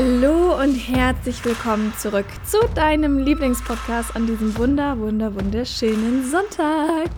Hallo 0.00 0.62
und 0.62 0.76
herzlich 0.76 1.44
willkommen 1.44 1.92
zurück 1.98 2.26
zu 2.44 2.58
deinem 2.76 3.18
Lieblingspodcast 3.18 4.14
an 4.14 4.28
diesem 4.28 4.56
wunder, 4.56 4.96
wunder, 5.00 5.34
wunderschönen 5.34 6.24
Sonntag. 6.24 7.10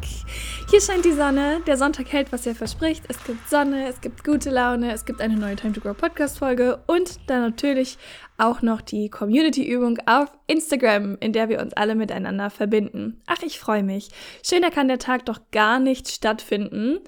Hier 0.70 0.80
scheint 0.80 1.04
die 1.04 1.12
Sonne, 1.12 1.60
der 1.66 1.76
Sonntag 1.76 2.10
hält, 2.10 2.32
was 2.32 2.46
er 2.46 2.54
verspricht. 2.54 3.04
Es 3.08 3.22
gibt 3.22 3.50
Sonne, 3.50 3.86
es 3.86 4.00
gibt 4.00 4.24
gute 4.24 4.48
Laune, 4.48 4.94
es 4.94 5.04
gibt 5.04 5.20
eine 5.20 5.36
neue 5.36 5.56
Time 5.56 5.74
to 5.74 5.82
Grow 5.82 5.94
Podcast 5.94 6.38
Folge 6.38 6.80
und 6.86 7.20
dann 7.26 7.42
natürlich 7.42 7.98
auch 8.38 8.62
noch 8.62 8.80
die 8.80 9.10
Community-Übung 9.10 9.98
auf 10.06 10.32
Instagram, 10.46 11.18
in 11.20 11.34
der 11.34 11.50
wir 11.50 11.60
uns 11.60 11.74
alle 11.74 11.94
miteinander 11.94 12.48
verbinden. 12.48 13.20
Ach, 13.26 13.42
ich 13.42 13.60
freue 13.60 13.82
mich. 13.82 14.08
Schöner 14.42 14.70
kann 14.70 14.88
der 14.88 14.98
Tag 14.98 15.26
doch 15.26 15.40
gar 15.52 15.80
nicht 15.80 16.08
stattfinden. 16.08 17.00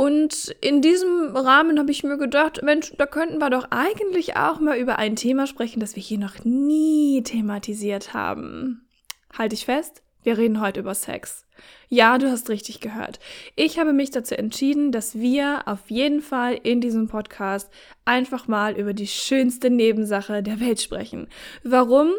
Und 0.00 0.56
in 0.62 0.80
diesem 0.80 1.36
Rahmen 1.36 1.78
habe 1.78 1.90
ich 1.90 2.04
mir 2.04 2.16
gedacht, 2.16 2.62
Mensch, 2.62 2.94
da 2.96 3.04
könnten 3.04 3.36
wir 3.36 3.50
doch 3.50 3.66
eigentlich 3.68 4.34
auch 4.34 4.58
mal 4.58 4.78
über 4.78 4.98
ein 4.98 5.14
Thema 5.14 5.46
sprechen, 5.46 5.78
das 5.78 5.94
wir 5.94 6.02
hier 6.02 6.16
noch 6.16 6.42
nie 6.42 7.22
thematisiert 7.22 8.14
haben. 8.14 8.88
Halte 9.36 9.56
ich 9.56 9.66
fest, 9.66 10.02
wir 10.22 10.38
reden 10.38 10.62
heute 10.62 10.80
über 10.80 10.94
Sex. 10.94 11.44
Ja, 11.90 12.16
du 12.16 12.30
hast 12.30 12.48
richtig 12.48 12.80
gehört. 12.80 13.18
Ich 13.56 13.78
habe 13.78 13.92
mich 13.92 14.10
dazu 14.10 14.38
entschieden, 14.38 14.90
dass 14.90 15.18
wir 15.18 15.68
auf 15.68 15.90
jeden 15.90 16.22
Fall 16.22 16.58
in 16.62 16.80
diesem 16.80 17.06
Podcast 17.06 17.70
einfach 18.06 18.48
mal 18.48 18.78
über 18.78 18.94
die 18.94 19.06
schönste 19.06 19.68
Nebensache 19.68 20.42
der 20.42 20.60
Welt 20.60 20.80
sprechen. 20.80 21.28
Warum? 21.62 22.14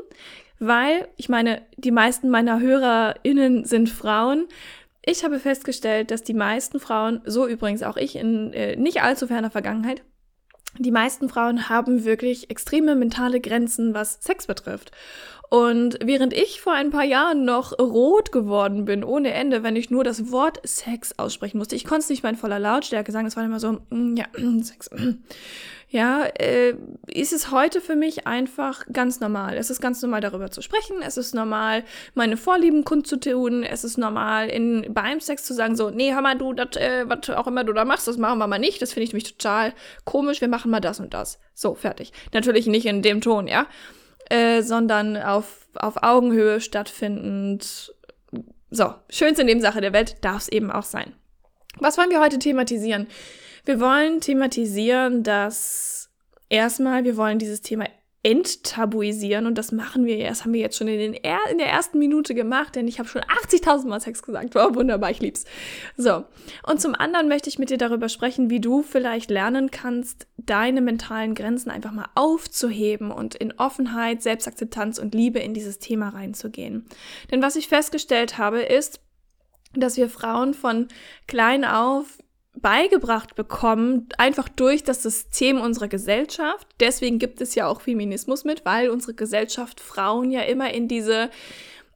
Weil, 0.59 1.07
ich 1.17 1.29
meine, 1.29 1.63
die 1.77 1.89
meisten 1.89 2.29
meiner 2.29 2.59
HörerInnen 2.59 3.65
sind 3.65 3.89
Frauen. 3.89 4.47
Ich 5.03 5.23
habe 5.23 5.39
festgestellt, 5.39 6.11
dass 6.11 6.23
die 6.23 6.33
meisten 6.33 6.79
Frauen, 6.79 7.21
so 7.25 7.47
übrigens 7.47 7.81
auch 7.83 7.97
ich 7.97 8.15
in 8.15 8.53
äh, 8.53 8.75
nicht 8.75 9.01
allzu 9.01 9.27
ferner 9.27 9.49
Vergangenheit, 9.49 10.03
die 10.77 10.91
meisten 10.91 11.27
Frauen 11.27 11.69
haben 11.69 12.05
wirklich 12.05 12.49
extreme 12.49 12.95
mentale 12.95 13.41
Grenzen, 13.41 13.93
was 13.93 14.19
Sex 14.21 14.47
betrifft. 14.47 14.91
Und 15.49 15.99
während 16.01 16.31
ich 16.31 16.61
vor 16.61 16.71
ein 16.71 16.91
paar 16.91 17.03
Jahren 17.03 17.43
noch 17.43 17.77
rot 17.77 18.31
geworden 18.31 18.85
bin, 18.85 19.03
ohne 19.03 19.33
Ende, 19.33 19.63
wenn 19.63 19.75
ich 19.75 19.89
nur 19.89 20.05
das 20.05 20.31
Wort 20.31 20.61
Sex 20.65 21.19
aussprechen 21.19 21.57
musste, 21.57 21.75
ich 21.75 21.83
konnte 21.83 22.03
es 22.03 22.09
nicht 22.09 22.23
mal 22.23 22.29
in 22.29 22.37
voller 22.37 22.57
Lautstärke 22.57 23.11
sagen, 23.11 23.27
es 23.27 23.35
war 23.35 23.43
immer 23.43 23.59
so, 23.59 23.79
mm, 23.89 24.15
ja, 24.15 24.27
Sex. 24.61 24.89
Ja, 25.91 26.23
äh, 26.23 26.73
ist 27.07 27.33
es 27.33 27.51
heute 27.51 27.81
für 27.81 27.97
mich 27.97 28.25
einfach 28.25 28.85
ganz 28.93 29.19
normal. 29.19 29.57
Es 29.57 29.69
ist 29.69 29.81
ganz 29.81 30.01
normal, 30.01 30.21
darüber 30.21 30.49
zu 30.49 30.61
sprechen. 30.61 31.01
Es 31.05 31.17
ist 31.17 31.35
normal, 31.35 31.83
meine 32.13 32.37
Vorlieben 32.37 32.85
kundzutun. 32.85 33.63
Es 33.63 33.83
ist 33.83 33.97
normal, 33.97 34.47
in, 34.47 34.85
beim 34.93 35.19
Sex 35.19 35.43
zu 35.43 35.53
sagen, 35.53 35.75
so, 35.75 35.89
nee, 35.89 36.13
hör 36.13 36.21
mal, 36.21 36.37
du, 36.37 36.53
das, 36.53 36.77
äh, 36.77 37.03
was 37.09 37.29
auch 37.31 37.45
immer 37.45 37.65
du 37.65 37.73
da 37.73 37.83
machst, 37.83 38.07
das 38.07 38.15
machen 38.15 38.39
wir 38.39 38.47
mal 38.47 38.57
nicht. 38.57 38.81
Das 38.81 38.93
finde 38.93 39.03
ich 39.03 39.11
nämlich 39.11 39.35
total 39.37 39.73
komisch. 40.05 40.39
Wir 40.39 40.47
machen 40.47 40.71
mal 40.71 40.79
das 40.79 41.01
und 41.01 41.13
das. 41.13 41.39
So, 41.53 41.75
fertig. 41.75 42.13
Natürlich 42.33 42.67
nicht 42.67 42.85
in 42.85 43.01
dem 43.01 43.19
Ton, 43.19 43.49
ja. 43.49 43.67
Äh, 44.29 44.61
sondern 44.61 45.17
auf, 45.17 45.67
auf 45.75 46.03
Augenhöhe 46.03 46.61
stattfindend. 46.61 47.93
So, 48.69 48.93
schönste 49.09 49.43
Nebensache 49.43 49.81
der 49.81 49.91
Welt 49.91 50.23
darf 50.23 50.43
es 50.43 50.47
eben 50.47 50.71
auch 50.71 50.83
sein. 50.83 51.11
Was 51.79 51.97
wollen 51.97 52.11
wir 52.11 52.21
heute 52.21 52.39
thematisieren? 52.39 53.07
Wir 53.65 53.79
wollen 53.79 54.21
thematisieren, 54.21 55.23
dass 55.23 56.09
erstmal, 56.49 57.03
wir 57.03 57.17
wollen 57.17 57.39
dieses 57.39 57.61
Thema 57.61 57.85
enttabuisieren 58.23 59.47
und 59.47 59.57
das 59.57 59.71
machen 59.71 60.05
wir 60.05 60.17
jetzt, 60.17 60.43
haben 60.43 60.53
wir 60.53 60.59
jetzt 60.59 60.77
schon 60.77 60.87
in, 60.87 60.99
den 60.99 61.13
er 61.15 61.39
in 61.49 61.57
der 61.57 61.69
ersten 61.69 61.97
Minute 61.97 62.35
gemacht, 62.35 62.75
denn 62.75 62.87
ich 62.87 62.99
habe 62.99 63.09
schon 63.09 63.23
80.000 63.23 63.87
Mal 63.87 63.99
Sex 63.99 64.21
gesagt. 64.21 64.53
Wow, 64.53 64.75
wunderbar, 64.75 65.09
ich 65.09 65.21
lieb's. 65.21 65.45
So, 65.97 66.25
und 66.67 66.79
zum 66.79 66.93
anderen 66.93 67.27
möchte 67.27 67.49
ich 67.49 67.57
mit 67.57 67.71
dir 67.71 67.79
darüber 67.79 68.09
sprechen, 68.09 68.51
wie 68.51 68.59
du 68.59 68.83
vielleicht 68.83 69.31
lernen 69.31 69.71
kannst, 69.71 70.27
deine 70.37 70.81
mentalen 70.81 71.33
Grenzen 71.33 71.71
einfach 71.71 71.91
mal 71.91 72.09
aufzuheben 72.13 73.09
und 73.09 73.33
in 73.33 73.57
Offenheit, 73.57 74.21
Selbstakzeptanz 74.21 74.99
und 74.99 75.15
Liebe 75.15 75.39
in 75.39 75.55
dieses 75.55 75.79
Thema 75.79 76.09
reinzugehen. 76.09 76.85
Denn 77.31 77.41
was 77.41 77.55
ich 77.55 77.69
festgestellt 77.69 78.37
habe, 78.37 78.61
ist, 78.61 78.99
dass 79.73 79.97
wir 79.97 80.09
Frauen 80.09 80.53
von 80.53 80.89
klein 81.25 81.65
auf 81.65 82.19
beigebracht 82.53 83.35
bekommen, 83.35 84.09
einfach 84.17 84.49
durch 84.49 84.83
das 84.83 85.03
System 85.03 85.61
unserer 85.61 85.87
Gesellschaft. 85.87 86.67
Deswegen 86.79 87.17
gibt 87.17 87.41
es 87.41 87.55
ja 87.55 87.67
auch 87.67 87.81
Feminismus 87.81 88.43
mit, 88.43 88.65
weil 88.65 88.89
unsere 88.89 89.13
Gesellschaft 89.13 89.79
Frauen 89.79 90.31
ja 90.31 90.41
immer 90.41 90.73
in 90.73 90.87
diese 90.87 91.29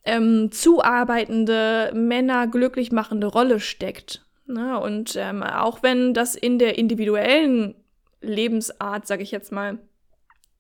ähm, 0.06 0.52
zuarbeitende, 0.52 1.92
Männer 1.94 2.48
glücklich 2.48 2.92
machende 2.92 3.28
Rolle 3.28 3.60
steckt. 3.60 4.26
Ne? 4.48 4.80
Und 4.80 5.16
ähm, 5.16 5.44
auch 5.44 5.84
wenn 5.84 6.14
das 6.14 6.36
in 6.36 6.60
der 6.60 6.78
individuellen 6.78 7.76
Lebensart, 8.22 9.08
sage 9.08 9.24
ich 9.24 9.32
jetzt 9.32 9.52
mal, 9.52 9.80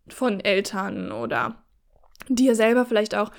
von 0.07 0.39
Eltern 0.39 1.11
oder 1.11 1.64
dir 2.29 2.55
selber 2.55 2.85
vielleicht 2.85 3.15
auch 3.15 3.31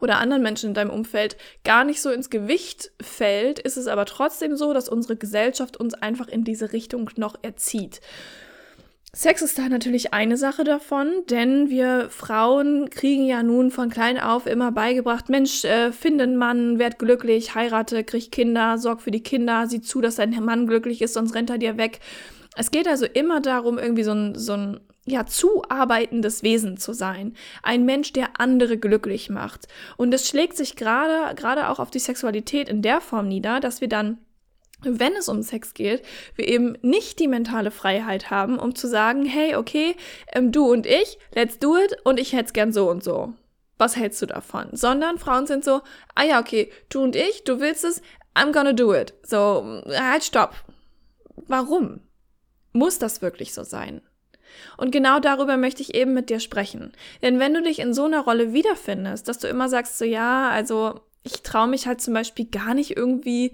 oder 0.00 0.18
anderen 0.18 0.42
Menschen 0.42 0.70
in 0.70 0.74
deinem 0.74 0.90
Umfeld 0.90 1.36
gar 1.64 1.84
nicht 1.84 2.02
so 2.02 2.10
ins 2.10 2.30
Gewicht 2.30 2.90
fällt, 3.00 3.58
ist 3.58 3.76
es 3.76 3.86
aber 3.86 4.04
trotzdem 4.04 4.56
so, 4.56 4.72
dass 4.72 4.88
unsere 4.88 5.16
Gesellschaft 5.16 5.76
uns 5.76 5.94
einfach 5.94 6.28
in 6.28 6.44
diese 6.44 6.72
Richtung 6.72 7.08
noch 7.16 7.36
erzieht. 7.42 8.00
Sex 9.14 9.42
ist 9.42 9.58
da 9.58 9.68
natürlich 9.68 10.14
eine 10.14 10.38
Sache 10.38 10.64
davon, 10.64 11.10
denn 11.28 11.68
wir 11.68 12.08
Frauen 12.08 12.88
kriegen 12.88 13.26
ja 13.26 13.42
nun 13.42 13.70
von 13.70 13.90
klein 13.90 14.18
auf 14.18 14.46
immer 14.46 14.72
beigebracht, 14.72 15.28
Mensch, 15.28 15.64
äh, 15.64 15.92
finde 15.92 16.24
einen 16.24 16.38
Mann, 16.38 16.78
werd 16.78 16.98
glücklich, 16.98 17.54
heirate, 17.54 18.04
krieg 18.04 18.32
Kinder, 18.32 18.78
sorg 18.78 19.02
für 19.02 19.10
die 19.10 19.22
Kinder, 19.22 19.66
sieh 19.66 19.82
zu, 19.82 20.00
dass 20.00 20.14
dein 20.14 20.30
Mann 20.42 20.66
glücklich 20.66 21.02
ist, 21.02 21.12
sonst 21.12 21.34
rennt 21.34 21.50
er 21.50 21.58
dir 21.58 21.76
weg. 21.76 22.00
Es 22.56 22.70
geht 22.70 22.88
also 22.88 23.04
immer 23.04 23.40
darum, 23.42 23.78
irgendwie 23.78 24.02
so 24.02 24.12
ein, 24.12 24.34
so 24.34 24.54
ein 24.54 24.80
ja, 25.04 25.26
zuarbeitendes 25.26 26.42
Wesen 26.42 26.76
zu 26.76 26.92
sein. 26.92 27.34
Ein 27.62 27.84
Mensch, 27.84 28.12
der 28.12 28.40
andere 28.40 28.78
glücklich 28.78 29.30
macht. 29.30 29.66
Und 29.96 30.14
es 30.14 30.28
schlägt 30.28 30.56
sich 30.56 30.76
gerade, 30.76 31.34
gerade 31.34 31.68
auch 31.68 31.80
auf 31.80 31.90
die 31.90 31.98
Sexualität 31.98 32.68
in 32.68 32.82
der 32.82 33.00
Form 33.00 33.28
nieder, 33.28 33.60
dass 33.60 33.80
wir 33.80 33.88
dann 33.88 34.18
wenn 34.84 35.14
es 35.14 35.28
um 35.28 35.42
Sex 35.42 35.74
geht, 35.74 36.02
wir 36.34 36.48
eben 36.48 36.76
nicht 36.82 37.20
die 37.20 37.28
mentale 37.28 37.70
Freiheit 37.70 38.30
haben, 38.30 38.58
um 38.58 38.74
zu 38.74 38.88
sagen, 38.88 39.24
hey, 39.24 39.54
okay, 39.54 39.96
ähm, 40.32 40.50
du 40.50 40.70
und 40.70 40.86
ich, 40.86 41.18
let's 41.34 41.58
do 41.58 41.76
it 41.76 41.96
und 42.04 42.18
ich 42.18 42.32
hätte 42.32 42.46
es 42.46 42.52
gern 42.52 42.72
so 42.72 42.90
und 42.90 43.04
so. 43.04 43.32
Was 43.78 43.96
hältst 43.96 44.20
du 44.22 44.26
davon? 44.26 44.68
Sondern 44.72 45.18
Frauen 45.18 45.46
sind 45.46 45.64
so, 45.64 45.82
ah 46.14 46.24
ja, 46.24 46.40
okay, 46.40 46.70
du 46.88 47.02
und 47.02 47.16
ich, 47.16 47.44
du 47.44 47.60
willst 47.60 47.84
es, 47.84 48.02
I'm 48.34 48.52
gonna 48.52 48.72
do 48.72 48.94
it. 48.94 49.14
So, 49.22 49.82
halt, 49.88 50.24
stopp. 50.24 50.54
Warum? 51.46 52.00
Muss 52.72 52.98
das 52.98 53.22
wirklich 53.22 53.54
so 53.54 53.62
sein? 53.62 54.02
Und 54.76 54.90
genau 54.90 55.20
darüber 55.20 55.56
möchte 55.56 55.82
ich 55.82 55.94
eben 55.94 56.14
mit 56.14 56.30
dir 56.30 56.40
sprechen. 56.40 56.92
Denn 57.22 57.38
wenn 57.38 57.54
du 57.54 57.62
dich 57.62 57.78
in 57.78 57.94
so 57.94 58.04
einer 58.04 58.20
Rolle 58.20 58.52
wiederfindest, 58.52 59.28
dass 59.28 59.38
du 59.38 59.48
immer 59.48 59.68
sagst, 59.68 59.98
so 59.98 60.04
ja, 60.04 60.50
also 60.50 61.00
ich 61.22 61.42
traue 61.42 61.68
mich 61.68 61.86
halt 61.86 62.00
zum 62.00 62.14
Beispiel 62.14 62.46
gar 62.46 62.74
nicht 62.74 62.96
irgendwie 62.96 63.52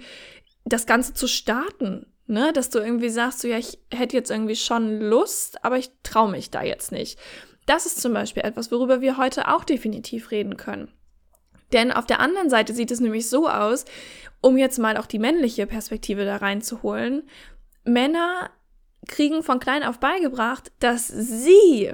das 0.65 0.87
Ganze 0.87 1.15
zu 1.15 1.27
starten. 1.27 2.07
Ne, 2.31 2.53
dass 2.53 2.69
du 2.69 2.79
irgendwie 2.79 3.09
sagst, 3.09 3.41
so 3.41 3.49
ja, 3.49 3.57
ich 3.57 3.79
hätte 3.91 4.15
jetzt 4.15 4.31
irgendwie 4.31 4.55
schon 4.55 5.01
Lust, 5.01 5.65
aber 5.65 5.79
ich 5.79 5.91
traue 6.03 6.31
mich 6.31 6.51
da 6.51 6.63
jetzt 6.63 6.93
nicht. 6.93 7.19
Das 7.65 7.87
ist 7.87 8.03
zum 8.03 8.13
Beispiel 8.13 8.43
etwas, 8.45 8.71
worüber 8.71 9.01
wir 9.01 9.17
heute 9.17 9.49
auch 9.49 9.65
definitiv 9.65 10.31
reden 10.31 10.59
können. 10.59 10.93
Denn 11.73 11.93
auf 11.93 12.07
der 12.07 12.21
anderen 12.21 12.51
Seite 12.51 12.75
sieht 12.75 12.91
es 12.91 13.01
nämlich 13.01 13.29
so 13.29 13.49
aus, 13.49 13.85
um 14.41 14.57
jetzt 14.57 14.79
mal 14.79 14.97
auch 14.97 15.07
die 15.07 15.19
männliche 15.19 15.67
Perspektive 15.67 16.25
da 16.25 16.37
reinzuholen. 16.37 17.29
Männer 17.85 18.51
kriegen 19.09 19.43
von 19.43 19.59
klein 19.59 19.83
auf 19.83 19.99
beigebracht, 19.99 20.71
dass 20.79 21.09
sie 21.09 21.93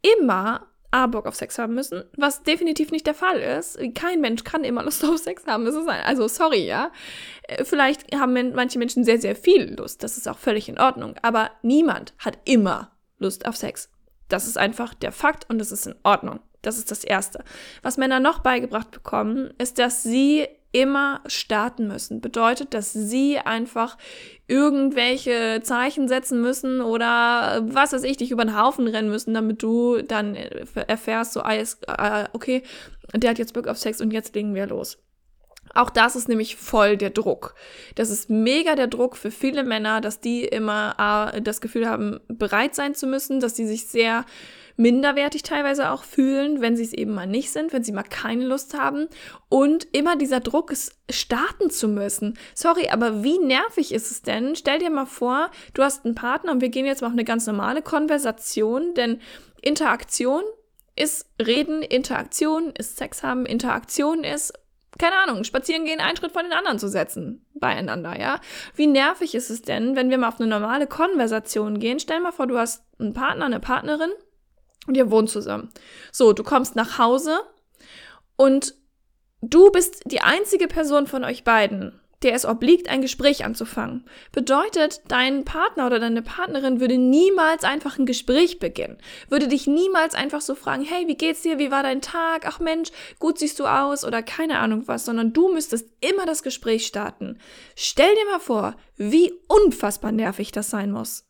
immer 0.00 0.68
A, 0.94 1.06
Bock 1.06 1.26
auf 1.26 1.34
Sex 1.34 1.58
haben 1.58 1.74
müssen, 1.74 2.04
was 2.18 2.42
definitiv 2.42 2.92
nicht 2.92 3.06
der 3.06 3.14
Fall 3.14 3.38
ist. 3.38 3.78
Kein 3.94 4.20
Mensch 4.20 4.44
kann 4.44 4.62
immer 4.62 4.82
Lust 4.82 5.02
auf 5.04 5.16
Sex 5.18 5.46
haben. 5.46 5.64
Das 5.64 5.74
ist 5.74 5.88
ein, 5.88 6.04
also 6.04 6.28
sorry, 6.28 6.66
ja. 6.66 6.92
Äh, 7.44 7.64
vielleicht 7.64 8.14
haben 8.14 8.54
manche 8.54 8.78
Menschen 8.78 9.02
sehr, 9.02 9.18
sehr 9.18 9.34
viel 9.34 9.74
Lust. 9.74 10.02
Das 10.02 10.18
ist 10.18 10.28
auch 10.28 10.38
völlig 10.38 10.68
in 10.68 10.78
Ordnung. 10.78 11.14
Aber 11.22 11.50
niemand 11.62 12.12
hat 12.18 12.38
immer 12.44 12.92
Lust 13.18 13.46
auf 13.46 13.56
Sex. 13.56 13.90
Das 14.28 14.46
ist 14.46 14.58
einfach 14.58 14.92
der 14.92 15.12
Fakt 15.12 15.48
und 15.48 15.58
das 15.58 15.72
ist 15.72 15.86
in 15.86 15.94
Ordnung. 16.02 16.40
Das 16.62 16.78
ist 16.78 16.90
das 16.90 17.04
Erste. 17.04 17.44
Was 17.82 17.98
Männer 17.98 18.20
noch 18.20 18.38
beigebracht 18.38 18.90
bekommen, 18.90 19.52
ist, 19.58 19.78
dass 19.78 20.02
sie 20.02 20.46
immer 20.72 21.20
starten 21.26 21.86
müssen. 21.86 22.20
Bedeutet, 22.20 22.72
dass 22.72 22.92
sie 22.92 23.38
einfach 23.38 23.98
irgendwelche 24.48 25.60
Zeichen 25.62 26.08
setzen 26.08 26.40
müssen 26.40 26.80
oder 26.80 27.62
was 27.66 27.92
weiß 27.92 28.04
ich, 28.04 28.16
dich 28.16 28.30
über 28.30 28.44
den 28.44 28.58
Haufen 28.58 28.88
rennen 28.88 29.10
müssen, 29.10 29.34
damit 29.34 29.62
du 29.62 30.00
dann 30.02 30.34
erfährst, 30.34 31.34
so, 31.34 31.42
ah, 31.42 31.54
ah, 31.86 32.28
okay, 32.32 32.62
der 33.14 33.30
hat 33.30 33.38
jetzt 33.38 33.54
Bock 33.54 33.68
auf 33.68 33.78
Sex 33.78 34.00
und 34.00 34.12
jetzt 34.12 34.34
legen 34.34 34.54
wir 34.54 34.66
los. 34.66 34.98
Auch 35.74 35.90
das 35.90 36.16
ist 36.16 36.28
nämlich 36.28 36.56
voll 36.56 36.96
der 36.96 37.10
Druck. 37.10 37.54
Das 37.94 38.10
ist 38.10 38.28
mega 38.28 38.74
der 38.74 38.88
Druck 38.88 39.16
für 39.16 39.30
viele 39.30 39.64
Männer, 39.64 40.00
dass 40.00 40.20
die 40.20 40.44
immer 40.44 41.32
das 41.42 41.60
Gefühl 41.60 41.88
haben, 41.88 42.20
bereit 42.28 42.74
sein 42.74 42.94
zu 42.94 43.06
müssen, 43.06 43.40
dass 43.40 43.56
sie 43.56 43.66
sich 43.66 43.86
sehr 43.86 44.24
minderwertig 44.76 45.42
teilweise 45.42 45.90
auch 45.90 46.04
fühlen, 46.04 46.60
wenn 46.60 46.76
sie 46.76 46.84
es 46.84 46.92
eben 46.92 47.14
mal 47.14 47.26
nicht 47.26 47.50
sind, 47.50 47.72
wenn 47.72 47.84
sie 47.84 47.92
mal 47.92 48.02
keine 48.02 48.44
Lust 48.44 48.78
haben. 48.78 49.08
Und 49.48 49.86
immer 49.92 50.16
dieser 50.16 50.40
Druck 50.40 50.70
ist, 50.70 50.96
starten 51.10 51.70
zu 51.70 51.88
müssen. 51.88 52.38
Sorry, 52.54 52.88
aber 52.88 53.22
wie 53.22 53.38
nervig 53.38 53.92
ist 53.92 54.10
es 54.10 54.22
denn? 54.22 54.56
Stell 54.56 54.78
dir 54.78 54.90
mal 54.90 55.06
vor, 55.06 55.50
du 55.74 55.82
hast 55.82 56.04
einen 56.04 56.14
Partner 56.14 56.52
und 56.52 56.60
wir 56.60 56.68
gehen 56.68 56.86
jetzt 56.86 57.02
mal 57.02 57.08
auf 57.08 57.12
eine 57.12 57.24
ganz 57.24 57.46
normale 57.46 57.82
Konversation, 57.82 58.94
denn 58.94 59.20
Interaktion 59.60 60.42
ist 60.96 61.26
Reden, 61.40 61.82
Interaktion 61.82 62.72
ist 62.76 62.98
Sex 62.98 63.22
haben, 63.22 63.46
Interaktion 63.46 64.24
ist 64.24 64.52
keine 64.98 65.16
Ahnung, 65.16 65.44
spazieren 65.44 65.84
gehen, 65.84 66.00
einen 66.00 66.16
Schritt 66.16 66.32
von 66.32 66.44
den 66.44 66.52
anderen 66.52 66.78
zu 66.78 66.88
setzen 66.88 67.46
beieinander, 67.54 68.18
ja? 68.20 68.40
Wie 68.74 68.86
nervig 68.86 69.34
ist 69.34 69.50
es 69.50 69.62
denn, 69.62 69.96
wenn 69.96 70.10
wir 70.10 70.18
mal 70.18 70.28
auf 70.28 70.40
eine 70.40 70.48
normale 70.48 70.86
Konversation 70.86 71.78
gehen? 71.78 71.98
Stell 71.98 72.20
mal 72.20 72.32
vor, 72.32 72.46
du 72.46 72.58
hast 72.58 72.84
einen 72.98 73.14
Partner, 73.14 73.46
eine 73.46 73.60
Partnerin 73.60 74.10
und 74.86 74.96
ihr 74.96 75.10
wohnt 75.10 75.30
zusammen. 75.30 75.70
So, 76.10 76.32
du 76.32 76.42
kommst 76.42 76.76
nach 76.76 76.98
Hause 76.98 77.40
und 78.36 78.74
du 79.40 79.70
bist 79.70 80.02
die 80.06 80.20
einzige 80.20 80.68
Person 80.68 81.06
von 81.06 81.24
euch 81.24 81.44
beiden, 81.44 82.00
der 82.22 82.34
es 82.34 82.44
obliegt, 82.44 82.88
ein 82.88 83.02
Gespräch 83.02 83.44
anzufangen. 83.44 84.04
Bedeutet, 84.30 85.00
dein 85.08 85.44
Partner 85.44 85.86
oder 85.86 85.98
deine 85.98 86.22
Partnerin 86.22 86.80
würde 86.80 86.98
niemals 86.98 87.64
einfach 87.64 87.98
ein 87.98 88.06
Gespräch 88.06 88.58
beginnen. 88.58 88.98
Würde 89.28 89.48
dich 89.48 89.66
niemals 89.66 90.14
einfach 90.14 90.40
so 90.40 90.54
fragen, 90.54 90.84
hey, 90.84 91.06
wie 91.08 91.16
geht's 91.16 91.42
dir? 91.42 91.58
Wie 91.58 91.70
war 91.70 91.82
dein 91.82 92.00
Tag? 92.00 92.46
Ach 92.46 92.60
Mensch, 92.60 92.90
gut 93.18 93.38
siehst 93.38 93.58
du 93.58 93.66
aus 93.66 94.04
oder 94.04 94.22
keine 94.22 94.58
Ahnung 94.58 94.86
was, 94.86 95.04
sondern 95.04 95.32
du 95.32 95.52
müsstest 95.52 95.88
immer 96.00 96.26
das 96.26 96.42
Gespräch 96.42 96.86
starten. 96.86 97.38
Stell 97.74 98.14
dir 98.14 98.30
mal 98.30 98.40
vor, 98.40 98.76
wie 98.96 99.32
unfassbar 99.48 100.12
nervig 100.12 100.52
das 100.52 100.70
sein 100.70 100.92
muss. 100.92 101.24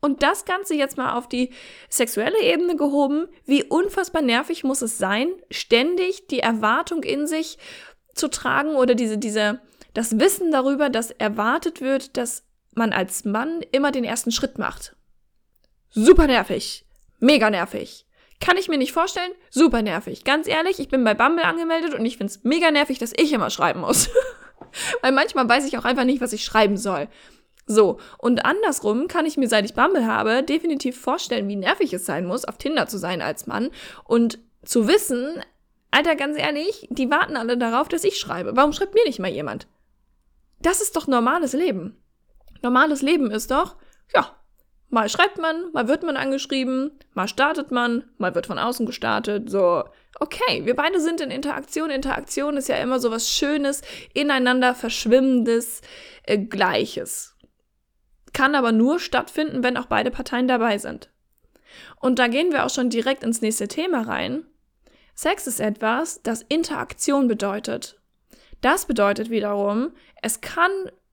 Und 0.00 0.22
das 0.22 0.44
Ganze 0.44 0.74
jetzt 0.74 0.96
mal 0.96 1.14
auf 1.14 1.28
die 1.28 1.52
sexuelle 1.88 2.40
Ebene 2.40 2.76
gehoben, 2.76 3.26
wie 3.46 3.64
unfassbar 3.64 4.22
nervig 4.22 4.62
muss 4.62 4.82
es 4.82 4.96
sein, 4.96 5.28
ständig 5.50 6.28
die 6.28 6.38
Erwartung 6.38 7.02
in 7.02 7.26
sich 7.26 7.58
zu 8.14 8.28
tragen 8.28 8.76
oder 8.76 8.94
diese, 8.94 9.18
diese, 9.18 9.60
das 9.94 10.18
Wissen 10.20 10.52
darüber, 10.52 10.88
dass 10.88 11.10
erwartet 11.10 11.80
wird, 11.80 12.16
dass 12.16 12.44
man 12.74 12.92
als 12.92 13.24
Mann 13.24 13.60
immer 13.72 13.90
den 13.90 14.04
ersten 14.04 14.30
Schritt 14.30 14.58
macht. 14.58 14.94
Super 15.90 16.26
nervig. 16.26 16.86
Mega 17.18 17.50
nervig. 17.50 18.06
Kann 18.40 18.56
ich 18.56 18.68
mir 18.68 18.78
nicht 18.78 18.92
vorstellen. 18.92 19.32
Super 19.50 19.82
nervig. 19.82 20.22
Ganz 20.22 20.46
ehrlich, 20.46 20.78
ich 20.78 20.88
bin 20.88 21.02
bei 21.02 21.14
Bumble 21.14 21.44
angemeldet 21.44 21.94
und 21.94 22.04
ich 22.06 22.18
find's 22.18 22.44
mega 22.44 22.70
nervig, 22.70 22.98
dass 22.98 23.12
ich 23.16 23.32
immer 23.32 23.50
schreiben 23.50 23.80
muss. 23.80 24.10
Weil 25.02 25.12
manchmal 25.12 25.48
weiß 25.48 25.66
ich 25.66 25.76
auch 25.76 25.84
einfach 25.84 26.04
nicht, 26.04 26.20
was 26.20 26.32
ich 26.32 26.44
schreiben 26.44 26.76
soll. 26.76 27.08
So, 27.68 27.98
und 28.16 28.46
andersrum 28.46 29.08
kann 29.08 29.26
ich 29.26 29.36
mir, 29.36 29.46
seit 29.46 29.66
ich 29.66 29.74
Bumble 29.74 30.06
habe, 30.06 30.42
definitiv 30.42 30.98
vorstellen, 30.98 31.48
wie 31.48 31.56
nervig 31.56 31.92
es 31.92 32.06
sein 32.06 32.24
muss, 32.24 32.46
auf 32.46 32.56
Tinder 32.56 32.88
zu 32.88 32.96
sein 32.96 33.20
als 33.20 33.46
Mann 33.46 33.68
und 34.04 34.38
zu 34.64 34.88
wissen, 34.88 35.42
Alter, 35.90 36.16
ganz 36.16 36.38
ehrlich, 36.38 36.88
die 36.90 37.10
warten 37.10 37.36
alle 37.36 37.58
darauf, 37.58 37.88
dass 37.88 38.04
ich 38.04 38.18
schreibe. 38.18 38.56
Warum 38.56 38.72
schreibt 38.72 38.94
mir 38.94 39.04
nicht 39.04 39.18
mal 39.18 39.30
jemand? 39.30 39.66
Das 40.60 40.80
ist 40.80 40.96
doch 40.96 41.06
normales 41.06 41.52
Leben. 41.52 42.02
Normales 42.62 43.02
Leben 43.02 43.30
ist 43.30 43.50
doch, 43.50 43.76
ja, 44.14 44.34
mal 44.88 45.08
schreibt 45.08 45.38
man, 45.38 45.70
mal 45.72 45.88
wird 45.88 46.02
man 46.02 46.16
angeschrieben, 46.16 46.98
mal 47.14 47.28
startet 47.28 47.70
man, 47.70 48.04
mal 48.16 48.34
wird 48.34 48.46
von 48.46 48.58
außen 48.58 48.86
gestartet, 48.86 49.50
so. 49.50 49.84
Okay, 50.20 50.64
wir 50.64 50.74
beide 50.74 51.00
sind 51.00 51.20
in 51.20 51.30
Interaktion. 51.30 51.90
Interaktion 51.90 52.56
ist 52.56 52.68
ja 52.68 52.76
immer 52.76 52.98
so 52.98 53.10
was 53.10 53.30
Schönes, 53.30 53.82
ineinander 54.14 54.74
verschwimmendes, 54.74 55.82
äh, 56.24 56.38
Gleiches. 56.38 57.36
Kann 58.32 58.54
aber 58.54 58.72
nur 58.72 58.98
stattfinden, 58.98 59.62
wenn 59.62 59.76
auch 59.76 59.86
beide 59.86 60.10
Parteien 60.10 60.48
dabei 60.48 60.78
sind. 60.78 61.10
Und 62.00 62.18
da 62.18 62.28
gehen 62.28 62.52
wir 62.52 62.64
auch 62.64 62.70
schon 62.70 62.90
direkt 62.90 63.22
ins 63.22 63.40
nächste 63.40 63.68
Thema 63.68 64.02
rein. 64.02 64.44
Sex 65.14 65.46
ist 65.46 65.60
etwas, 65.60 66.22
das 66.22 66.42
Interaktion 66.42 67.26
bedeutet. 67.28 68.00
Das 68.60 68.86
bedeutet 68.86 69.30
wiederum, 69.30 69.92
es 70.22 70.40
kann 70.40 70.70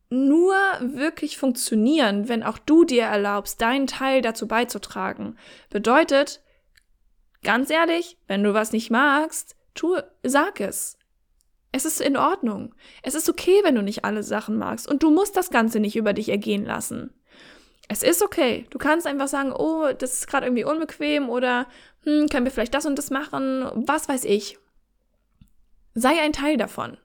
nur 0.09 0.55
wirklich 0.79 1.37
funktionieren, 1.37 2.29
wenn 2.29 2.43
auch 2.43 2.57
du 2.57 2.85
dir 2.85 3.03
erlaubst, 3.03 3.61
deinen 3.61 3.87
Teil 3.87 4.21
dazu 4.21 4.47
beizutragen. 4.47 5.37
Bedeutet, 5.69 6.41
ganz 7.43 7.69
ehrlich, 7.69 8.17
wenn 8.27 8.43
du 8.43 8.53
was 8.53 8.71
nicht 8.71 8.91
magst, 8.91 9.55
tu, 9.73 9.97
sag 10.23 10.59
es. 10.59 10.97
Es 11.75 11.83
ist 11.83 11.99
in 11.99 12.15
Ordnung. 12.15 12.73
Es 13.03 13.15
ist 13.15 13.29
okay, 13.29 13.59
wenn 13.65 13.75
du 13.75 13.81
nicht 13.81 14.05
alle 14.05 14.23
Sachen 14.23 14.55
magst 14.57 14.87
und 14.87 15.03
du 15.03 15.11
musst 15.11 15.35
das 15.35 15.49
Ganze 15.49 15.81
nicht 15.81 15.97
über 15.97 16.13
dich 16.13 16.29
ergehen 16.29 16.63
lassen. 16.63 17.13
Es 17.89 18.01
ist 18.01 18.23
okay. 18.23 18.65
Du 18.69 18.77
kannst 18.77 19.05
einfach 19.05 19.27
sagen, 19.27 19.51
oh, 19.51 19.91
das 19.91 20.13
ist 20.13 20.27
gerade 20.27 20.45
irgendwie 20.45 20.63
unbequem 20.63 21.29
oder 21.29 21.67
hm, 22.03 22.29
können 22.29 22.45
wir 22.45 22.51
vielleicht 22.53 22.73
das 22.73 22.85
und 22.85 22.97
das 22.97 23.09
machen, 23.09 23.69
was 23.73 24.07
weiß 24.07 24.23
ich. 24.23 24.57
Sei 25.95 26.21
ein 26.21 26.31
Teil 26.31 26.55
davon. 26.55 26.97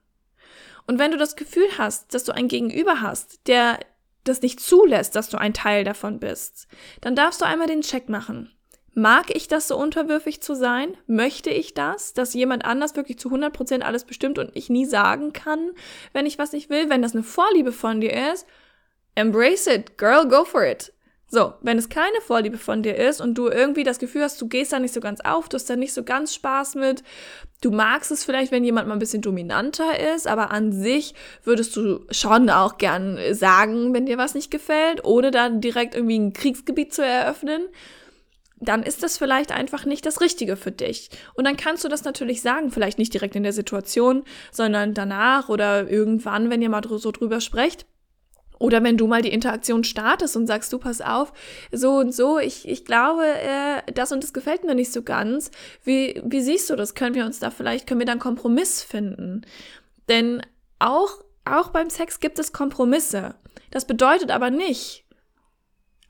Und 0.87 1.01
wenn 1.01 1.11
du 1.11 1.17
das 1.17 1.35
Gefühl 1.35 1.67
hast, 1.77 2.15
dass 2.15 2.23
du 2.23 2.31
ein 2.31 2.47
Gegenüber 2.47 3.01
hast, 3.01 3.49
der 3.49 3.81
das 4.23 4.41
nicht 4.41 4.61
zulässt, 4.61 5.17
dass 5.17 5.31
du 5.31 5.37
ein 5.37 5.53
Teil 5.53 5.83
davon 5.83 6.21
bist, 6.21 6.69
dann 7.01 7.17
darfst 7.17 7.41
du 7.41 7.45
einmal 7.45 7.67
den 7.67 7.81
Check 7.81 8.09
machen. 8.09 8.53
Mag 8.95 9.35
ich 9.35 9.47
das 9.47 9.69
so 9.69 9.77
unterwürfig 9.77 10.43
zu 10.43 10.55
sein? 10.55 10.97
Möchte 11.07 11.51
ich 11.51 11.75
das, 11.75 12.13
dass 12.13 12.35
jemand 12.35 12.65
anders 12.65 12.97
wirklich 12.97 13.19
zu 13.19 13.29
100% 13.29 13.83
alles 13.83 14.05
bestimmt 14.05 14.39
und 14.39 14.51
ich 14.55 14.69
nie 14.69 14.85
sagen 14.85 15.33
kann, 15.33 15.71
wenn 16.13 16.27
ich 16.27 16.39
was 16.39 16.53
nicht 16.53 16.71
will? 16.71 16.91
Wenn 16.91 17.03
das 17.03 17.15
eine 17.15 17.23
Vorliebe 17.23 17.73
von 17.73 18.01
dir 18.01 18.33
ist, 18.33 18.47
embrace 19.15 19.69
it, 19.69 19.97
girl, 19.97 20.27
go 20.27 20.45
for 20.45 20.65
it. 20.65 20.93
So, 21.33 21.55
wenn 21.61 21.79
es 21.79 21.89
keine 21.89 22.21
Vorliebe 22.23 22.59
von 22.59 22.83
dir 22.83 22.97
ist 22.97 23.21
und 23.21 23.35
du 23.35 23.47
irgendwie 23.47 23.85
das 23.85 24.01
Gefühl 24.01 24.25
hast, 24.25 24.43
du 24.43 24.49
gehst 24.49 24.73
da 24.73 24.81
nicht 24.81 24.93
so 24.93 24.99
ganz 24.99 25.21
auf, 25.21 25.49
du 25.49 25.55
hast 25.55 25.71
da 25.71 25.77
nicht 25.77 25.95
so 25.95 26.03
ganz 26.03 26.35
Spaß 26.35 26.75
mit, 26.75 27.05
du 27.61 27.71
magst 27.71 28.11
es 28.11 28.25
vielleicht, 28.25 28.51
wenn 28.51 28.65
jemand 28.65 28.89
mal 28.89 28.95
ein 28.95 28.99
bisschen 28.99 29.23
dominanter 29.23 30.13
ist, 30.13 30.27
aber 30.27 30.51
an 30.51 30.73
sich 30.73 31.15
würdest 31.45 31.77
du 31.77 32.05
schon 32.11 32.51
auch 32.51 32.79
gern 32.79 33.17
sagen, 33.31 33.95
wenn 33.95 34.07
dir 34.07 34.19
was 34.19 34.35
nicht 34.35 34.51
gefällt, 34.51 35.05
ohne 35.05 35.31
dann 35.31 35.61
direkt 35.61 35.95
irgendwie 35.95 36.19
ein 36.19 36.33
Kriegsgebiet 36.33 36.93
zu 36.93 37.05
eröffnen, 37.05 37.63
dann 38.61 38.83
ist 38.83 39.03
das 39.03 39.17
vielleicht 39.17 39.53
einfach 39.53 39.87
nicht 39.87 40.05
das 40.05 40.21
Richtige 40.21 40.57
für 40.57 40.71
dich. 40.71 41.11
Und 41.35 41.47
dann 41.47 41.57
kannst 41.57 41.83
du 41.85 41.89
das 41.89 42.05
natürlich 42.05 42.43
sagen, 42.43 42.71
vielleicht 42.71 42.99
nicht 42.99 43.15
direkt 43.15 43.35
in 43.35 43.43
der 43.43 43.53
Situation, 43.53 44.25
sondern 44.53 44.95
danach 44.95 45.49
oder 45.49 45.89
irgendwann, 45.89 46.51
wenn 46.51 46.63
ihr 46.63 46.69
mal 46.69 46.83
so 46.87 47.11
drüber 47.11 47.41
sprecht. 47.41 47.87
Oder 48.59 48.83
wenn 48.83 48.99
du 48.99 49.07
mal 49.07 49.23
die 49.23 49.33
Interaktion 49.33 49.85
startest 49.85 50.37
und 50.37 50.47
sagst, 50.47 50.71
du 50.75 50.79
pass 50.79 51.01
auf, 51.01 51.33
so 51.73 51.93
und 51.97 52.15
so, 52.15 52.39
ich, 52.39 52.69
ich 52.69 52.85
glaube, 52.85 53.25
äh, 53.25 53.91
das 53.95 54.13
und 54.13 54.23
das 54.23 54.35
gefällt 54.35 54.65
mir 54.65 54.75
nicht 54.75 54.93
so 54.93 55.01
ganz. 55.01 55.51
Wie, 55.83 56.21
wie 56.27 56.43
siehst 56.43 56.69
du 56.69 56.77
das? 56.77 56.95
Können 56.95 57.15
wir 57.15 57.25
uns 57.25 57.39
da 57.39 57.51
vielleicht, 57.51 57.87
können 57.87 58.01
wir 58.01 58.07
da 58.07 58.13
einen 58.13 58.21
Kompromiss 58.21 58.83
finden? 58.83 59.47
Denn 60.11 60.43
auch, 60.79 61.25
auch 61.47 61.71
beim 61.71 61.89
Sex 61.89 62.21
gibt 62.21 62.39
es 62.39 62.53
Kompromisse. 62.53 63.35
Das 63.71 63.87
bedeutet 63.87 64.31
aber 64.31 64.51
nicht, 64.51 65.07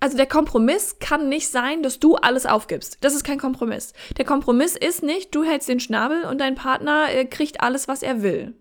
also 0.01 0.17
der 0.17 0.27
Kompromiss 0.27 0.99
kann 0.99 1.29
nicht 1.29 1.49
sein, 1.49 1.83
dass 1.83 2.01
du 2.01 2.17
alles 2.17 2.47
aufgibst. 2.47 2.97
Das 3.03 3.15
ist 3.15 3.23
kein 3.23 3.39
Kompromiss. 3.39 3.93
Der 4.17 4.25
Kompromiss 4.25 4.75
ist 4.75 5.03
nicht, 5.03 5.35
du 5.35 5.45
hältst 5.45 5.69
den 5.69 5.79
Schnabel 5.79 6.25
und 6.25 6.41
dein 6.41 6.55
Partner 6.55 7.07
äh, 7.11 7.27
kriegt 7.27 7.61
alles, 7.61 7.87
was 7.87 8.03
er 8.03 8.23
will. 8.23 8.55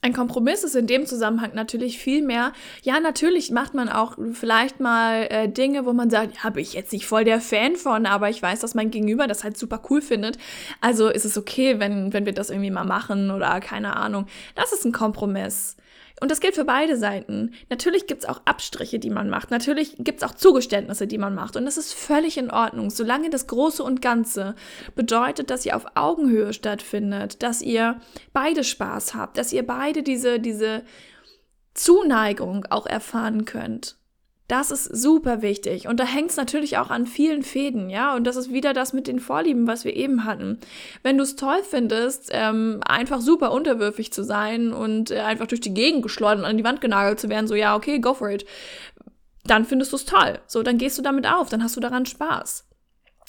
Ein 0.00 0.12
Kompromiss 0.12 0.64
ist 0.64 0.76
in 0.76 0.86
dem 0.86 1.06
Zusammenhang 1.06 1.52
natürlich 1.54 1.98
viel 1.98 2.20
mehr. 2.20 2.52
Ja, 2.82 3.00
natürlich 3.00 3.50
macht 3.50 3.72
man 3.72 3.88
auch 3.88 4.18
vielleicht 4.34 4.78
mal 4.78 5.26
äh, 5.30 5.48
Dinge, 5.48 5.86
wo 5.86 5.94
man 5.94 6.10
sagt, 6.10 6.42
bin 6.42 6.62
ich 6.62 6.74
jetzt 6.74 6.92
nicht 6.92 7.06
voll 7.06 7.24
der 7.24 7.40
Fan 7.40 7.76
von, 7.76 8.04
aber 8.04 8.28
ich 8.28 8.42
weiß, 8.42 8.60
dass 8.60 8.74
mein 8.74 8.90
Gegenüber 8.90 9.26
das 9.26 9.44
halt 9.44 9.56
super 9.56 9.80
cool 9.88 10.02
findet. 10.02 10.36
Also 10.82 11.08
ist 11.08 11.24
es 11.24 11.38
okay, 11.38 11.80
wenn, 11.80 12.12
wenn 12.12 12.26
wir 12.26 12.34
das 12.34 12.50
irgendwie 12.50 12.70
mal 12.70 12.84
machen 12.84 13.30
oder 13.30 13.58
keine 13.60 13.96
Ahnung. 13.96 14.26
Das 14.54 14.74
ist 14.74 14.84
ein 14.84 14.92
Kompromiss. 14.92 15.76
Und 16.20 16.30
das 16.30 16.40
gilt 16.40 16.54
für 16.54 16.64
beide 16.64 16.96
Seiten. 16.96 17.52
Natürlich 17.70 18.06
gibt's 18.06 18.24
auch 18.24 18.40
Abstriche, 18.44 18.98
die 18.98 19.10
man 19.10 19.28
macht. 19.28 19.50
Natürlich 19.50 19.96
gibt's 19.98 20.22
auch 20.22 20.34
Zugeständnisse, 20.34 21.06
die 21.06 21.18
man 21.18 21.34
macht. 21.34 21.56
Und 21.56 21.64
das 21.64 21.76
ist 21.76 21.92
völlig 21.92 22.38
in 22.38 22.50
Ordnung, 22.50 22.90
solange 22.90 23.30
das 23.30 23.48
Große 23.48 23.82
und 23.82 24.00
Ganze 24.00 24.54
bedeutet, 24.94 25.50
dass 25.50 25.66
ihr 25.66 25.74
auf 25.74 25.86
Augenhöhe 25.96 26.52
stattfindet, 26.52 27.42
dass 27.42 27.62
ihr 27.62 28.00
beide 28.32 28.62
Spaß 28.62 29.14
habt, 29.14 29.38
dass 29.38 29.52
ihr 29.52 29.66
beide 29.66 30.02
diese, 30.02 30.38
diese 30.38 30.84
Zuneigung 31.74 32.64
auch 32.70 32.86
erfahren 32.86 33.44
könnt. 33.44 33.96
Das 34.46 34.70
ist 34.70 34.84
super 34.84 35.40
wichtig. 35.40 35.88
Und 35.88 35.98
da 35.98 36.04
hängt 36.04 36.30
es 36.30 36.36
natürlich 36.36 36.76
auch 36.76 36.90
an 36.90 37.06
vielen 37.06 37.42
Fäden, 37.42 37.88
ja. 37.88 38.14
Und 38.14 38.24
das 38.24 38.36
ist 38.36 38.52
wieder 38.52 38.74
das 38.74 38.92
mit 38.92 39.06
den 39.06 39.18
Vorlieben, 39.18 39.66
was 39.66 39.86
wir 39.86 39.96
eben 39.96 40.24
hatten. 40.24 40.58
Wenn 41.02 41.16
du 41.16 41.22
es 41.22 41.36
toll 41.36 41.62
findest, 41.62 42.28
ähm, 42.30 42.80
einfach 42.86 43.22
super 43.22 43.52
unterwürfig 43.52 44.12
zu 44.12 44.22
sein 44.22 44.74
und 44.74 45.10
äh, 45.10 45.20
einfach 45.20 45.46
durch 45.46 45.62
die 45.62 45.72
Gegend 45.72 46.02
geschleudert 46.02 46.44
und 46.44 46.50
an 46.50 46.58
die 46.58 46.64
Wand 46.64 46.82
genagelt 46.82 47.20
zu 47.20 47.30
werden, 47.30 47.46
so 47.46 47.54
ja, 47.54 47.74
okay, 47.74 48.00
go 48.00 48.12
for 48.12 48.30
it. 48.30 48.44
Dann 49.44 49.64
findest 49.64 49.92
du 49.92 49.96
es 49.96 50.04
toll. 50.04 50.38
So, 50.46 50.62
dann 50.62 50.76
gehst 50.76 50.98
du 50.98 51.02
damit 51.02 51.26
auf, 51.26 51.48
dann 51.48 51.62
hast 51.62 51.76
du 51.76 51.80
daran 51.80 52.04
Spaß. 52.04 52.68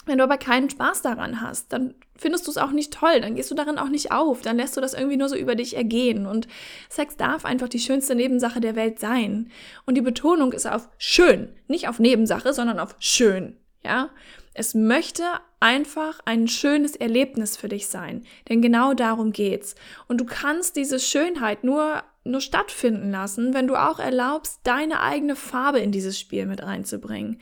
Wenn 0.05 0.17
du 0.17 0.23
aber 0.25 0.37
keinen 0.37 0.69
Spaß 0.69 1.01
daran 1.01 1.39
hast, 1.39 1.71
dann 1.71 1.95
findest 2.17 2.47
du 2.47 2.51
es 2.51 2.57
auch 2.57 2.71
nicht 2.71 2.93
toll, 2.93 3.21
dann 3.21 3.35
gehst 3.35 3.51
du 3.51 3.55
darin 3.55 3.77
auch 3.77 3.89
nicht 3.89 4.11
auf, 4.11 4.41
dann 4.41 4.57
lässt 4.57 4.77
du 4.77 4.81
das 4.81 4.93
irgendwie 4.93 5.17
nur 5.17 5.29
so 5.29 5.35
über 5.35 5.55
dich 5.55 5.75
ergehen. 5.75 6.25
Und 6.25 6.47
Sex 6.89 7.17
darf 7.17 7.45
einfach 7.45 7.69
die 7.69 7.79
schönste 7.79 8.15
Nebensache 8.15 8.61
der 8.61 8.75
Welt 8.75 8.99
sein. 8.99 9.51
Und 9.85 9.95
die 9.95 10.01
Betonung 10.01 10.53
ist 10.53 10.67
auf 10.67 10.89
schön, 10.97 11.49
nicht 11.67 11.87
auf 11.87 11.99
Nebensache, 11.99 12.53
sondern 12.53 12.79
auf 12.79 12.95
schön. 12.99 13.57
Ja, 13.83 14.09
es 14.53 14.73
möchte 14.73 15.23
einfach 15.59 16.19
ein 16.25 16.47
schönes 16.47 16.95
Erlebnis 16.95 17.57
für 17.57 17.67
dich 17.67 17.87
sein, 17.87 18.25
denn 18.49 18.61
genau 18.61 18.93
darum 18.93 19.31
geht's. 19.31 19.75
Und 20.07 20.21
du 20.21 20.25
kannst 20.25 20.75
diese 20.75 20.99
Schönheit 20.99 21.63
nur 21.63 22.03
nur 22.25 22.41
stattfinden 22.41 23.11
lassen, 23.11 23.53
wenn 23.53 23.67
du 23.67 23.75
auch 23.75 23.99
erlaubst, 23.99 24.59
deine 24.63 25.01
eigene 25.01 25.35
Farbe 25.35 25.79
in 25.79 25.91
dieses 25.91 26.19
Spiel 26.19 26.45
mit 26.45 26.61
einzubringen. 26.61 27.39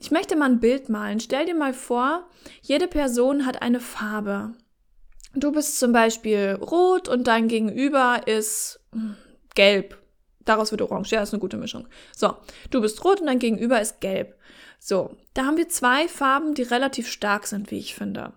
Ich 0.00 0.10
möchte 0.10 0.36
mal 0.36 0.50
ein 0.50 0.60
Bild 0.60 0.88
malen. 0.88 1.20
Stell 1.20 1.46
dir 1.46 1.54
mal 1.54 1.72
vor, 1.72 2.28
jede 2.60 2.88
Person 2.88 3.46
hat 3.46 3.62
eine 3.62 3.80
Farbe. 3.80 4.52
Du 5.34 5.50
bist 5.52 5.78
zum 5.78 5.92
Beispiel 5.92 6.58
rot 6.60 7.08
und 7.08 7.26
dein 7.26 7.48
Gegenüber 7.48 8.26
ist 8.26 8.80
hm, 8.92 9.16
gelb. 9.54 9.98
Daraus 10.44 10.72
wird 10.72 10.82
orange. 10.82 11.12
Ja, 11.12 11.22
ist 11.22 11.32
eine 11.32 11.40
gute 11.40 11.56
Mischung. 11.56 11.88
So, 12.14 12.36
du 12.70 12.80
bist 12.80 13.02
rot 13.04 13.20
und 13.20 13.26
dein 13.26 13.38
Gegenüber 13.38 13.80
ist 13.80 14.00
gelb. 14.00 14.36
So, 14.78 15.16
da 15.32 15.46
haben 15.46 15.56
wir 15.56 15.68
zwei 15.68 16.08
Farben, 16.08 16.54
die 16.54 16.62
relativ 16.62 17.08
stark 17.08 17.46
sind, 17.46 17.70
wie 17.70 17.78
ich 17.78 17.94
finde. 17.94 18.34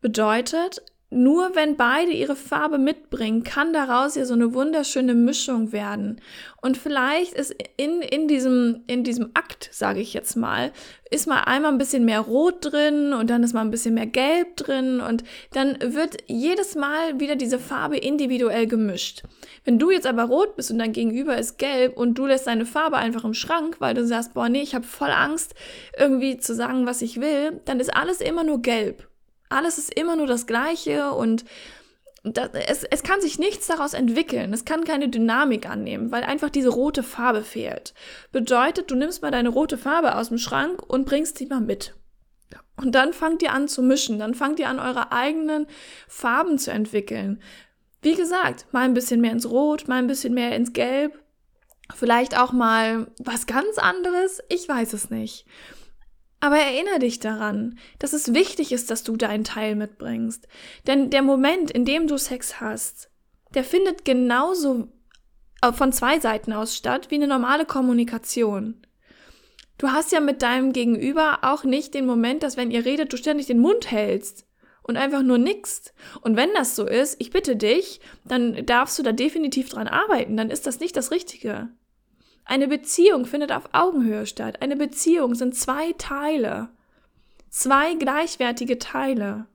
Bedeutet, 0.00 0.82
nur 1.08 1.54
wenn 1.54 1.76
beide 1.76 2.10
ihre 2.10 2.34
Farbe 2.34 2.78
mitbringen, 2.78 3.44
kann 3.44 3.72
daraus 3.72 4.16
ja 4.16 4.24
so 4.24 4.34
eine 4.34 4.54
wunderschöne 4.54 5.14
Mischung 5.14 5.70
werden. 5.70 6.20
Und 6.60 6.76
vielleicht 6.76 7.32
ist 7.32 7.54
in, 7.76 8.02
in, 8.02 8.26
diesem, 8.26 8.82
in 8.88 9.04
diesem 9.04 9.30
Akt, 9.34 9.68
sage 9.72 10.00
ich 10.00 10.14
jetzt 10.14 10.34
mal, 10.34 10.72
ist 11.08 11.28
mal 11.28 11.42
einmal 11.42 11.70
ein 11.70 11.78
bisschen 11.78 12.04
mehr 12.04 12.20
Rot 12.20 12.56
drin 12.72 13.12
und 13.12 13.30
dann 13.30 13.44
ist 13.44 13.52
mal 13.52 13.60
ein 13.60 13.70
bisschen 13.70 13.94
mehr 13.94 14.08
Gelb 14.08 14.56
drin 14.56 15.00
und 15.00 15.22
dann 15.52 15.78
wird 15.80 16.16
jedes 16.26 16.74
Mal 16.74 17.20
wieder 17.20 17.36
diese 17.36 17.60
Farbe 17.60 17.98
individuell 17.98 18.66
gemischt. 18.66 19.22
Wenn 19.64 19.78
du 19.78 19.92
jetzt 19.92 20.08
aber 20.08 20.24
rot 20.24 20.56
bist 20.56 20.72
und 20.72 20.78
dein 20.78 20.92
Gegenüber 20.92 21.38
ist 21.38 21.56
gelb 21.58 21.96
und 21.96 22.18
du 22.18 22.26
lässt 22.26 22.48
deine 22.48 22.66
Farbe 22.66 22.96
einfach 22.96 23.24
im 23.24 23.34
Schrank, 23.34 23.76
weil 23.78 23.94
du 23.94 24.04
sagst, 24.04 24.34
boah, 24.34 24.48
nee, 24.48 24.62
ich 24.62 24.74
habe 24.74 24.84
voll 24.84 25.10
Angst, 25.10 25.54
irgendwie 25.96 26.38
zu 26.38 26.52
sagen, 26.52 26.84
was 26.84 27.00
ich 27.00 27.20
will, 27.20 27.60
dann 27.64 27.78
ist 27.78 27.94
alles 27.94 28.20
immer 28.20 28.42
nur 28.42 28.60
gelb. 28.60 29.08
Alles 29.48 29.78
ist 29.78 29.94
immer 29.94 30.16
nur 30.16 30.26
das 30.26 30.46
Gleiche 30.46 31.12
und 31.12 31.44
das, 32.24 32.50
es, 32.54 32.84
es 32.84 33.02
kann 33.02 33.20
sich 33.20 33.38
nichts 33.38 33.68
daraus 33.68 33.94
entwickeln. 33.94 34.52
Es 34.52 34.64
kann 34.64 34.84
keine 34.84 35.08
Dynamik 35.08 35.68
annehmen, 35.68 36.10
weil 36.10 36.24
einfach 36.24 36.50
diese 36.50 36.70
rote 36.70 37.02
Farbe 37.04 37.42
fehlt. 37.42 37.94
Bedeutet, 38.32 38.90
du 38.90 38.96
nimmst 38.96 39.22
mal 39.22 39.30
deine 39.30 39.48
rote 39.48 39.78
Farbe 39.78 40.16
aus 40.16 40.28
dem 40.28 40.38
Schrank 40.38 40.82
und 40.82 41.06
bringst 41.06 41.38
sie 41.38 41.46
mal 41.46 41.60
mit. 41.60 41.94
Und 42.76 42.94
dann 42.94 43.12
fangt 43.12 43.42
ihr 43.42 43.52
an 43.52 43.68
zu 43.68 43.82
mischen. 43.82 44.18
Dann 44.18 44.34
fangt 44.34 44.58
ihr 44.58 44.68
an, 44.68 44.80
eure 44.80 45.12
eigenen 45.12 45.66
Farben 46.08 46.58
zu 46.58 46.70
entwickeln. 46.72 47.40
Wie 48.02 48.14
gesagt, 48.14 48.66
mal 48.72 48.84
ein 48.84 48.94
bisschen 48.94 49.20
mehr 49.20 49.32
ins 49.32 49.48
Rot, 49.48 49.88
mal 49.88 49.96
ein 49.96 50.06
bisschen 50.06 50.34
mehr 50.34 50.54
ins 50.54 50.72
Gelb. 50.72 51.18
Vielleicht 51.94 52.38
auch 52.38 52.52
mal 52.52 53.06
was 53.18 53.46
ganz 53.46 53.78
anderes. 53.78 54.42
Ich 54.48 54.68
weiß 54.68 54.92
es 54.92 55.10
nicht. 55.10 55.46
Aber 56.46 56.58
erinnere 56.58 57.00
dich 57.00 57.18
daran, 57.18 57.76
dass 57.98 58.12
es 58.12 58.32
wichtig 58.32 58.70
ist, 58.70 58.92
dass 58.92 59.02
du 59.02 59.16
deinen 59.16 59.42
Teil 59.42 59.74
mitbringst. 59.74 60.46
Denn 60.86 61.10
der 61.10 61.22
Moment, 61.22 61.72
in 61.72 61.84
dem 61.84 62.06
du 62.06 62.18
Sex 62.18 62.60
hast, 62.60 63.10
der 63.54 63.64
findet 63.64 64.04
genauso 64.04 64.86
äh, 65.60 65.72
von 65.72 65.92
zwei 65.92 66.20
Seiten 66.20 66.52
aus 66.52 66.76
statt 66.76 67.10
wie 67.10 67.16
eine 67.16 67.26
normale 67.26 67.64
Kommunikation. 67.64 68.80
Du 69.76 69.88
hast 69.88 70.12
ja 70.12 70.20
mit 70.20 70.40
deinem 70.40 70.72
Gegenüber 70.72 71.40
auch 71.42 71.64
nicht 71.64 71.94
den 71.94 72.06
Moment, 72.06 72.44
dass 72.44 72.56
wenn 72.56 72.70
ihr 72.70 72.84
redet, 72.84 73.12
du 73.12 73.16
ständig 73.16 73.46
den 73.46 73.58
Mund 73.58 73.90
hältst 73.90 74.46
und 74.84 74.96
einfach 74.96 75.22
nur 75.22 75.38
nix. 75.38 75.92
Und 76.20 76.36
wenn 76.36 76.54
das 76.54 76.76
so 76.76 76.86
ist, 76.86 77.16
ich 77.18 77.30
bitte 77.32 77.56
dich, 77.56 78.00
dann 78.24 78.64
darfst 78.66 78.96
du 79.00 79.02
da 79.02 79.10
definitiv 79.10 79.68
dran 79.68 79.88
arbeiten, 79.88 80.36
dann 80.36 80.50
ist 80.50 80.68
das 80.68 80.78
nicht 80.78 80.96
das 80.96 81.10
Richtige. 81.10 81.70
Eine 82.48 82.68
Beziehung 82.68 83.26
findet 83.26 83.50
auf 83.50 83.68
Augenhöhe 83.72 84.24
statt. 84.24 84.62
Eine 84.62 84.76
Beziehung 84.76 85.34
sind 85.34 85.56
zwei 85.56 85.92
Teile. 85.98 86.68
Zwei 87.50 87.94
gleichwertige 87.94 88.78
Teile. 88.78 89.46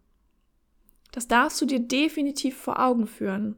Das 1.14 1.30
darfst 1.30 1.62
du 1.62 1.66
dir 1.66 1.80
definitiv 1.80 2.58
vor 2.58 2.80
Augen 2.80 3.08
führen. 3.08 3.56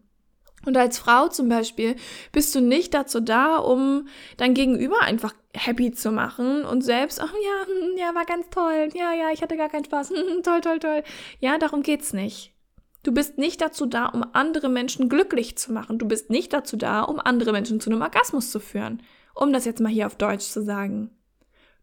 Und 0.65 0.77
als 0.77 0.99
Frau 0.99 1.27
zum 1.27 1.49
Beispiel 1.49 1.95
bist 2.31 2.53
du 2.53 2.61
nicht 2.61 2.93
dazu 2.93 3.19
da, 3.19 3.57
um 3.57 4.07
dein 4.37 4.53
Gegenüber 4.53 5.01
einfach 5.01 5.33
happy 5.55 5.91
zu 5.91 6.11
machen 6.11 6.63
und 6.63 6.83
selbst, 6.83 7.19
ach 7.19 7.33
ja, 7.33 7.65
hm, 7.65 7.97
ja, 7.97 8.15
war 8.15 8.25
ganz 8.25 8.49
toll, 8.49 8.89
ja, 8.93 9.13
ja, 9.13 9.31
ich 9.31 9.41
hatte 9.41 9.57
gar 9.57 9.69
keinen 9.69 9.85
Spaß, 9.85 10.13
toll, 10.43 10.61
toll, 10.61 10.79
toll. 10.79 11.03
Ja, 11.39 11.57
darum 11.57 11.81
geht's 11.81 12.13
nicht. 12.13 12.53
Du 13.01 13.11
bist 13.11 13.37
nicht 13.37 13.61
dazu 13.61 13.87
da, 13.87 14.05
um 14.05 14.23
andere 14.31 14.69
Menschen 14.69 15.09
glücklich 15.09 15.57
zu 15.57 15.73
machen. 15.73 15.97
Du 15.97 16.07
bist 16.07 16.29
nicht 16.29 16.53
dazu 16.53 16.77
da, 16.77 17.01
um 17.01 17.19
andere 17.19 17.51
Menschen 17.51 17.81
zu 17.81 17.89
einem 17.89 18.01
Orgasmus 18.01 18.49
zu 18.49 18.61
führen 18.61 19.01
um 19.33 19.53
das 19.53 19.65
jetzt 19.65 19.81
mal 19.81 19.91
hier 19.91 20.07
auf 20.07 20.15
Deutsch 20.15 20.45
zu 20.45 20.61
sagen. 20.61 21.11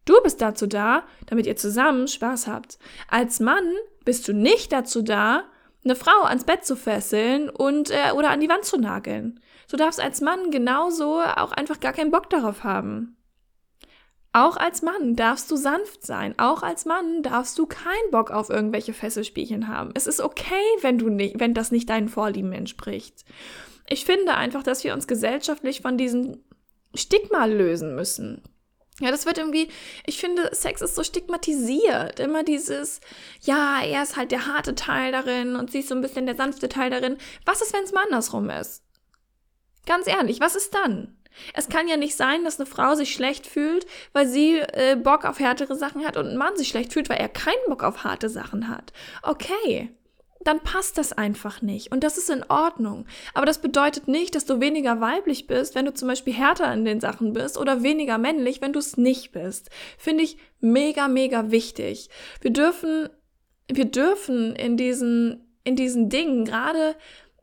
Du 0.05 0.15
bist 0.23 0.41
dazu 0.41 0.67
da, 0.67 1.03
damit 1.27 1.45
ihr 1.45 1.55
zusammen 1.55 2.07
Spaß 2.07 2.47
habt. 2.47 2.79
Als 3.07 3.39
Mann 3.39 3.71
bist 4.03 4.27
du 4.27 4.33
nicht 4.33 4.71
dazu 4.71 5.01
da, 5.01 5.43
eine 5.83 5.95
Frau 5.95 6.23
ans 6.23 6.43
Bett 6.43 6.65
zu 6.65 6.75
fesseln 6.75 7.49
und 7.49 7.89
äh, 7.91 8.11
oder 8.15 8.29
an 8.29 8.39
die 8.39 8.49
Wand 8.49 8.65
zu 8.65 8.77
nageln. 8.77 9.39
Du 9.69 9.77
darfst 9.77 9.99
als 9.99 10.21
Mann 10.21 10.51
genauso 10.51 11.21
auch 11.21 11.51
einfach 11.51 11.79
gar 11.79 11.93
keinen 11.93 12.11
Bock 12.11 12.29
darauf 12.29 12.63
haben. 12.63 13.17
Auch 14.33 14.55
als 14.55 14.81
Mann 14.81 15.15
darfst 15.15 15.51
du 15.51 15.55
sanft 15.57 16.05
sein. 16.05 16.35
Auch 16.37 16.63
als 16.63 16.85
Mann 16.85 17.21
darfst 17.21 17.57
du 17.59 17.65
keinen 17.65 18.11
Bock 18.11 18.31
auf 18.31 18.49
irgendwelche 18.49 18.93
Fesselspielchen 18.93 19.67
haben. 19.67 19.91
Es 19.93 20.07
ist 20.07 20.21
okay, 20.21 20.53
wenn 20.81 20.97
du 20.97 21.09
nicht, 21.09 21.39
wenn 21.39 21.53
das 21.53 21.71
nicht 21.71 21.89
deinen 21.89 22.07
Vorlieben 22.07 22.53
entspricht. 22.53 23.25
Ich 23.89 24.05
finde 24.05 24.35
einfach, 24.35 24.63
dass 24.63 24.83
wir 24.85 24.93
uns 24.93 25.07
gesellschaftlich 25.07 25.81
von 25.81 25.97
diesen 25.97 26.43
Stigma 26.93 27.45
lösen 27.45 27.95
müssen. 27.95 28.43
Ja, 28.99 29.09
das 29.09 29.25
wird 29.25 29.39
irgendwie, 29.39 29.69
ich 30.05 30.19
finde, 30.19 30.53
Sex 30.53 30.81
ist 30.81 30.95
so 30.95 31.03
stigmatisiert. 31.03 32.19
Immer 32.19 32.43
dieses, 32.43 33.01
ja, 33.41 33.81
er 33.81 34.03
ist 34.03 34.15
halt 34.15 34.31
der 34.31 34.45
harte 34.45 34.75
Teil 34.75 35.11
darin 35.11 35.55
und 35.55 35.71
sie 35.71 35.79
ist 35.79 35.89
so 35.89 35.95
ein 35.95 36.01
bisschen 36.01 36.27
der 36.27 36.35
sanfte 36.35 36.69
Teil 36.69 36.91
darin. 36.91 37.17
Was 37.45 37.61
ist, 37.61 37.73
wenn 37.73 37.83
es 37.83 37.93
mal 37.93 38.03
andersrum 38.03 38.49
ist? 38.49 38.83
Ganz 39.87 40.05
ehrlich, 40.07 40.39
was 40.39 40.55
ist 40.55 40.75
dann? 40.75 41.17
Es 41.53 41.69
kann 41.69 41.87
ja 41.87 41.97
nicht 41.97 42.15
sein, 42.15 42.43
dass 42.43 42.59
eine 42.59 42.67
Frau 42.67 42.93
sich 42.93 43.13
schlecht 43.13 43.47
fühlt, 43.47 43.87
weil 44.13 44.27
sie 44.27 44.59
äh, 44.59 44.97
Bock 44.97 45.25
auf 45.25 45.39
härtere 45.39 45.75
Sachen 45.75 46.05
hat 46.05 46.17
und 46.17 46.27
ein 46.27 46.37
Mann 46.37 46.55
sich 46.57 46.67
schlecht 46.67 46.93
fühlt, 46.93 47.09
weil 47.09 47.17
er 47.17 47.29
keinen 47.29 47.65
Bock 47.67 47.83
auf 47.83 48.03
harte 48.03 48.29
Sachen 48.29 48.67
hat. 48.67 48.93
Okay 49.23 49.89
dann 50.43 50.59
passt 50.61 50.97
das 50.97 51.13
einfach 51.13 51.61
nicht. 51.61 51.91
Und 51.91 52.03
das 52.03 52.17
ist 52.17 52.29
in 52.29 52.43
Ordnung. 52.49 53.05
Aber 53.33 53.45
das 53.45 53.59
bedeutet 53.59 54.07
nicht, 54.07 54.35
dass 54.35 54.45
du 54.45 54.59
weniger 54.59 55.01
weiblich 55.01 55.47
bist, 55.47 55.75
wenn 55.75 55.85
du 55.85 55.93
zum 55.93 56.07
Beispiel 56.07 56.33
härter 56.33 56.73
in 56.73 56.85
den 56.85 56.99
Sachen 56.99 57.33
bist 57.33 57.57
oder 57.57 57.83
weniger 57.83 58.17
männlich, 58.17 58.61
wenn 58.61 58.73
du 58.73 58.79
es 58.79 58.97
nicht 58.97 59.31
bist. 59.31 59.69
Finde 59.97 60.23
ich 60.23 60.37
mega, 60.59 61.07
mega 61.07 61.51
wichtig. 61.51 62.09
Wir 62.41 62.51
dürfen, 62.51 63.09
wir 63.71 63.85
dürfen 63.85 64.55
in 64.55 64.77
diesen, 64.77 65.57
in 65.63 65.75
diesen 65.75 66.09
Dingen, 66.09 66.45
gerade, 66.45 66.95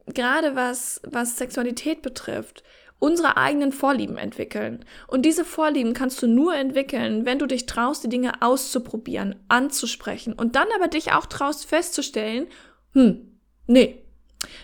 gerade 0.06 0.56
was, 0.56 1.00
was 1.04 1.36
Sexualität 1.36 2.02
betrifft, 2.02 2.62
unsere 2.98 3.36
eigenen 3.36 3.72
Vorlieben 3.72 4.16
entwickeln. 4.16 4.84
Und 5.06 5.22
diese 5.22 5.44
Vorlieben 5.44 5.94
kannst 5.94 6.20
du 6.22 6.26
nur 6.26 6.54
entwickeln, 6.54 7.24
wenn 7.24 7.38
du 7.38 7.46
dich 7.46 7.66
traust, 7.66 8.04
die 8.04 8.08
Dinge 8.08 8.42
auszuprobieren, 8.42 9.36
anzusprechen 9.48 10.32
und 10.32 10.56
dann 10.56 10.66
aber 10.74 10.88
dich 10.88 11.12
auch 11.12 11.26
traust 11.26 11.66
festzustellen, 11.66 12.48
hm, 12.92 13.38
nee, 13.66 14.04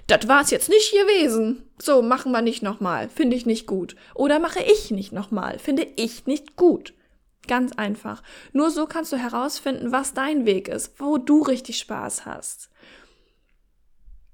das 0.07 0.28
war's 0.28 0.50
jetzt 0.50 0.69
nicht 0.69 0.93
gewesen. 0.93 1.69
So, 1.81 2.02
machen 2.02 2.33
wir 2.33 2.43
nicht 2.43 2.62
nochmal. 2.62 3.09
Finde 3.09 3.37
ich 3.37 3.47
nicht 3.47 3.66
gut. 3.66 3.97
Oder 4.14 4.38
mache 4.38 4.62
ich 4.62 4.90
nicht 4.90 5.12
nochmal. 5.12 5.59
Finde 5.59 5.87
ich 5.97 6.26
nicht 6.26 6.57
gut. 6.57 6.95
Ganz 7.47 7.73
einfach. 7.73 8.23
Nur 8.52 8.71
so 8.71 8.87
kannst 8.87 9.12
du 9.12 9.16
herausfinden, 9.16 9.93
was 9.93 10.14
dein 10.14 10.47
Weg 10.47 10.69
ist, 10.69 11.00
wo 11.00 11.19
du 11.19 11.43
richtig 11.43 11.78
Spaß 11.78 12.25
hast. 12.25 12.71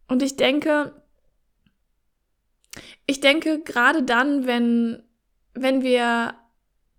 Und 0.08 0.22
ich 0.22 0.36
denke, 0.36 0.92
ich 3.06 3.20
denke, 3.20 3.60
gerade 3.60 4.02
dann, 4.02 4.46
wenn, 4.46 5.02
wenn 5.54 5.82
wir 5.82 6.34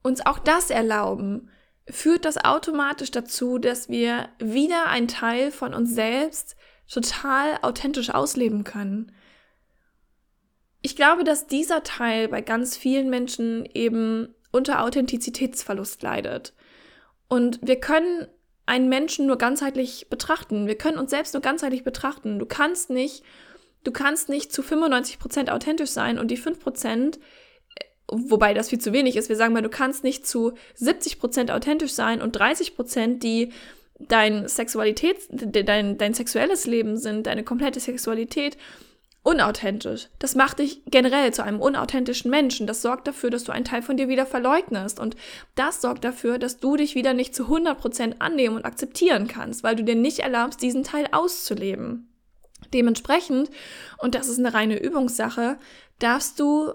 uns 0.02 0.26
auch 0.26 0.40
das 0.40 0.70
erlauben, 0.70 1.50
führt 1.88 2.26
das 2.26 2.38
automatisch 2.38 3.12
dazu, 3.12 3.58
dass 3.58 3.90
wir 3.90 4.30
wieder 4.40 4.88
ein 4.88 5.08
Teil 5.08 5.52
von 5.52 5.74
uns 5.74 5.94
selbst 5.94 6.56
total 6.92 7.58
authentisch 7.62 8.10
ausleben 8.10 8.64
können. 8.64 9.12
Ich 10.82 10.96
glaube, 10.96 11.24
dass 11.24 11.48
dieser 11.48 11.84
Teil 11.84 12.28
bei 12.28 12.42
ganz 12.42 12.76
vielen 12.76 13.10
Menschen 13.10 13.66
eben 13.74 14.36
unter 14.52 14.84
Authentizitätsverlust 14.84 16.02
leidet. 16.02 16.54
Und 17.30 17.60
wir 17.62 17.80
können 17.80 18.28
einen 18.66 18.90
Menschen 18.90 19.26
nur 19.26 19.38
ganzheitlich 19.38 20.08
betrachten. 20.10 20.68
Wir 20.68 20.78
können 20.78 20.98
uns 20.98 21.12
selbst 21.12 21.34
nur 21.34 21.42
ganzheitlich 21.42 21.84
betrachten. 21.84 22.40
Du 22.40 22.46
kannst 22.46 22.90
nicht, 22.90 23.24
du 23.84 23.92
kannst 23.92 24.28
nicht 24.28 24.52
zu 24.52 24.62
95% 24.62 25.50
authentisch 25.50 25.92
sein 25.92 26.20
und 26.20 26.30
die 26.30 26.38
5%, 26.38 27.20
wobei 28.08 28.54
das 28.54 28.70
viel 28.70 28.80
zu 28.80 28.92
wenig 28.92 29.16
ist. 29.16 29.30
Wir 29.30 29.38
sagen 29.38 29.54
mal, 29.54 29.62
du 29.62 29.70
kannst 29.70 30.04
nicht 30.04 30.28
zu 30.28 30.54
70% 30.78 31.54
authentisch 31.54 31.94
sein 31.94 32.22
und 32.22 32.38
30%, 32.38 33.20
die 33.20 33.54
dein 34.08 34.48
Sexualität, 34.48 35.18
dein, 35.30 35.98
dein 35.98 36.14
sexuelles 36.14 36.66
Leben 36.68 36.98
sind, 36.98 37.28
deine 37.28 37.44
komplette 37.44 37.80
Sexualität 37.80 38.58
unauthentisch. 39.24 40.08
Das 40.20 40.36
macht 40.36 40.60
dich 40.60 40.82
generell 40.88 41.32
zu 41.34 41.44
einem 41.44 41.60
unauthentischen 41.60 42.32
Menschen. 42.32 42.66
Das 42.66 42.82
sorgt 42.82 43.08
dafür, 43.08 43.30
dass 43.30 43.44
du 43.44 43.52
einen 43.52 43.66
Teil 43.66 43.82
von 43.84 43.98
dir 43.98 44.08
wieder 44.08 44.26
verleugnest. 44.26 45.00
Und 45.00 45.16
das 45.56 45.82
sorgt 45.82 46.04
dafür, 46.04 46.40
dass 46.40 46.58
du 46.58 46.76
dich 46.76 46.96
wieder 46.96 47.14
nicht 47.14 47.36
zu 47.36 47.44
100% 47.46 48.16
annehmen 48.20 48.56
und 48.56 48.66
akzeptieren 48.66 49.28
kannst, 49.28 49.64
weil 49.64 49.76
du 49.76 49.84
dir 49.84 49.96
nicht 49.96 50.20
erlaubst, 50.20 50.62
diesen 50.62 50.84
Teil 50.84 51.08
auszuleben. 51.12 52.10
Dementsprechend, 52.74 53.50
und 54.00 54.16
das 54.16 54.28
ist 54.28 54.40
eine 54.40 54.54
reine 54.54 54.82
Übungssache, 54.82 55.58
darfst 56.00 56.40
du 56.40 56.74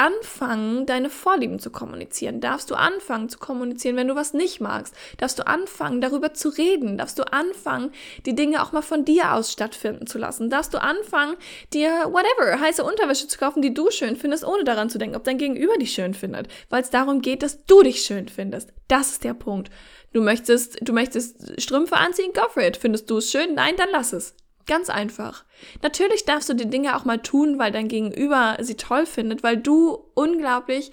anfangen, 0.00 0.86
deine 0.86 1.10
Vorlieben 1.10 1.58
zu 1.58 1.70
kommunizieren? 1.70 2.40
Darfst 2.40 2.70
du 2.70 2.74
anfangen 2.74 3.28
zu 3.28 3.38
kommunizieren, 3.38 3.96
wenn 3.96 4.08
du 4.08 4.14
was 4.14 4.32
nicht 4.32 4.60
magst? 4.60 4.94
Darfst 5.18 5.38
du 5.38 5.46
anfangen, 5.46 6.00
darüber 6.00 6.32
zu 6.32 6.48
reden? 6.48 6.96
Darfst 6.96 7.18
du 7.18 7.30
anfangen, 7.30 7.92
die 8.24 8.34
Dinge 8.34 8.62
auch 8.62 8.72
mal 8.72 8.80
von 8.80 9.04
dir 9.04 9.34
aus 9.34 9.52
stattfinden 9.52 10.06
zu 10.06 10.16
lassen? 10.16 10.48
Darfst 10.48 10.72
du 10.72 10.80
anfangen, 10.80 11.36
dir 11.74 11.90
whatever, 12.06 12.58
heiße 12.58 12.82
Unterwäsche 12.82 13.28
zu 13.28 13.38
kaufen, 13.38 13.60
die 13.60 13.74
du 13.74 13.90
schön 13.90 14.16
findest, 14.16 14.44
ohne 14.44 14.64
daran 14.64 14.88
zu 14.88 14.96
denken, 14.96 15.16
ob 15.16 15.24
dein 15.24 15.38
Gegenüber 15.38 15.76
dich 15.76 15.92
schön 15.92 16.14
findet? 16.14 16.48
Weil 16.70 16.82
es 16.82 16.90
darum 16.90 17.20
geht, 17.20 17.42
dass 17.42 17.66
du 17.66 17.82
dich 17.82 18.00
schön 18.00 18.28
findest. 18.28 18.72
Das 18.88 19.10
ist 19.10 19.24
der 19.24 19.34
Punkt. 19.34 19.70
Du 20.14 20.22
möchtest, 20.22 20.78
du 20.80 20.94
möchtest 20.94 21.60
Strümpfe 21.60 21.96
anziehen, 21.96 22.32
go 22.32 22.48
for 22.48 22.62
it. 22.62 22.78
Findest 22.78 23.10
du 23.10 23.18
es 23.18 23.30
schön? 23.30 23.54
Nein, 23.54 23.74
dann 23.76 23.90
lass 23.92 24.14
es. 24.14 24.34
Ganz 24.70 24.88
einfach. 24.88 25.44
Natürlich 25.82 26.26
darfst 26.26 26.48
du 26.48 26.54
die 26.54 26.70
Dinge 26.70 26.96
auch 26.96 27.04
mal 27.04 27.18
tun, 27.18 27.58
weil 27.58 27.72
dein 27.72 27.88
Gegenüber 27.88 28.56
sie 28.60 28.76
toll 28.76 29.04
findet, 29.04 29.42
weil 29.42 29.56
du 29.56 29.98
unglaublich 30.14 30.92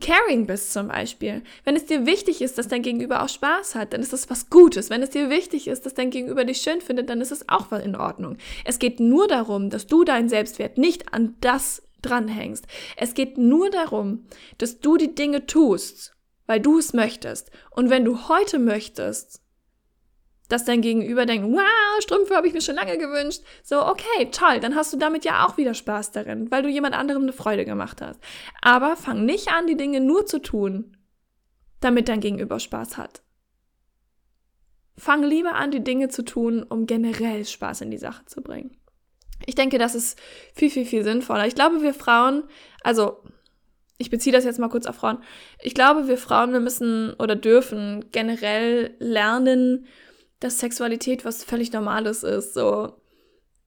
caring 0.00 0.46
bist 0.46 0.72
zum 0.72 0.86
Beispiel. 0.86 1.42
Wenn 1.64 1.74
es 1.74 1.86
dir 1.86 2.06
wichtig 2.06 2.40
ist, 2.40 2.56
dass 2.56 2.68
dein 2.68 2.82
Gegenüber 2.82 3.24
auch 3.24 3.28
Spaß 3.28 3.74
hat, 3.74 3.92
dann 3.92 4.02
ist 4.02 4.12
das 4.12 4.30
was 4.30 4.50
Gutes. 4.50 4.88
Wenn 4.88 5.02
es 5.02 5.10
dir 5.10 5.30
wichtig 5.30 5.66
ist, 5.66 5.84
dass 5.84 5.94
dein 5.94 6.10
Gegenüber 6.10 6.44
dich 6.44 6.58
schön 6.58 6.80
findet, 6.80 7.10
dann 7.10 7.20
ist 7.20 7.32
es 7.32 7.48
auch 7.48 7.72
was 7.72 7.84
in 7.84 7.96
Ordnung. 7.96 8.36
Es 8.64 8.78
geht 8.78 9.00
nur 9.00 9.26
darum, 9.26 9.68
dass 9.68 9.88
du 9.88 10.04
deinen 10.04 10.28
Selbstwert 10.28 10.78
nicht 10.78 11.12
an 11.12 11.34
das 11.40 11.82
dranhängst. 12.02 12.68
Es 12.96 13.14
geht 13.14 13.36
nur 13.36 13.68
darum, 13.70 14.26
dass 14.58 14.78
du 14.78 14.96
die 14.96 15.16
Dinge 15.16 15.46
tust, 15.46 16.14
weil 16.46 16.60
du 16.60 16.78
es 16.78 16.92
möchtest. 16.92 17.50
Und 17.72 17.90
wenn 17.90 18.04
du 18.04 18.28
heute 18.28 18.60
möchtest, 18.60 19.40
dass 20.48 20.64
dein 20.64 20.82
Gegenüber 20.82 21.26
denkt, 21.26 21.48
wow, 21.50 22.00
Strümpfe 22.02 22.36
habe 22.36 22.46
ich 22.46 22.52
mir 22.52 22.60
schon 22.60 22.74
lange 22.74 22.98
gewünscht. 22.98 23.42
So, 23.62 23.84
okay, 23.86 24.30
toll, 24.30 24.60
dann 24.60 24.74
hast 24.74 24.92
du 24.92 24.98
damit 24.98 25.24
ja 25.24 25.46
auch 25.46 25.56
wieder 25.56 25.74
Spaß 25.74 26.12
darin, 26.12 26.50
weil 26.50 26.62
du 26.62 26.68
jemand 26.68 26.94
anderem 26.94 27.22
eine 27.22 27.32
Freude 27.32 27.64
gemacht 27.64 28.02
hast. 28.02 28.20
Aber 28.60 28.96
fang 28.96 29.24
nicht 29.24 29.48
an, 29.48 29.66
die 29.66 29.76
Dinge 29.76 30.00
nur 30.00 30.26
zu 30.26 30.40
tun, 30.40 30.96
damit 31.80 32.08
dein 32.08 32.20
Gegenüber 32.20 32.60
Spaß 32.60 32.96
hat. 32.98 33.22
Fang 34.96 35.22
lieber 35.22 35.54
an, 35.54 35.70
die 35.70 35.82
Dinge 35.82 36.08
zu 36.08 36.24
tun, 36.24 36.62
um 36.62 36.86
generell 36.86 37.44
Spaß 37.44 37.80
in 37.80 37.90
die 37.90 37.98
Sache 37.98 38.24
zu 38.26 38.42
bringen. 38.42 38.76
Ich 39.46 39.54
denke, 39.54 39.78
das 39.78 39.94
ist 39.94 40.18
viel, 40.54 40.70
viel, 40.70 40.86
viel 40.86 41.04
sinnvoller. 41.04 41.46
Ich 41.46 41.54
glaube, 41.54 41.82
wir 41.82 41.94
Frauen, 41.94 42.44
also 42.82 43.22
ich 43.98 44.10
beziehe 44.10 44.32
das 44.32 44.44
jetzt 44.44 44.58
mal 44.58 44.68
kurz 44.68 44.86
auf 44.86 44.96
Frauen. 44.96 45.18
Ich 45.60 45.74
glaube, 45.74 46.08
wir 46.08 46.18
Frauen, 46.18 46.52
wir 46.52 46.60
müssen 46.60 47.14
oder 47.14 47.36
dürfen 47.36 48.06
generell 48.12 48.94
lernen, 48.98 49.86
dass 50.40 50.58
Sexualität 50.58 51.24
was 51.24 51.44
völlig 51.44 51.72
Normales 51.72 52.22
ist. 52.22 52.54
So, 52.54 52.92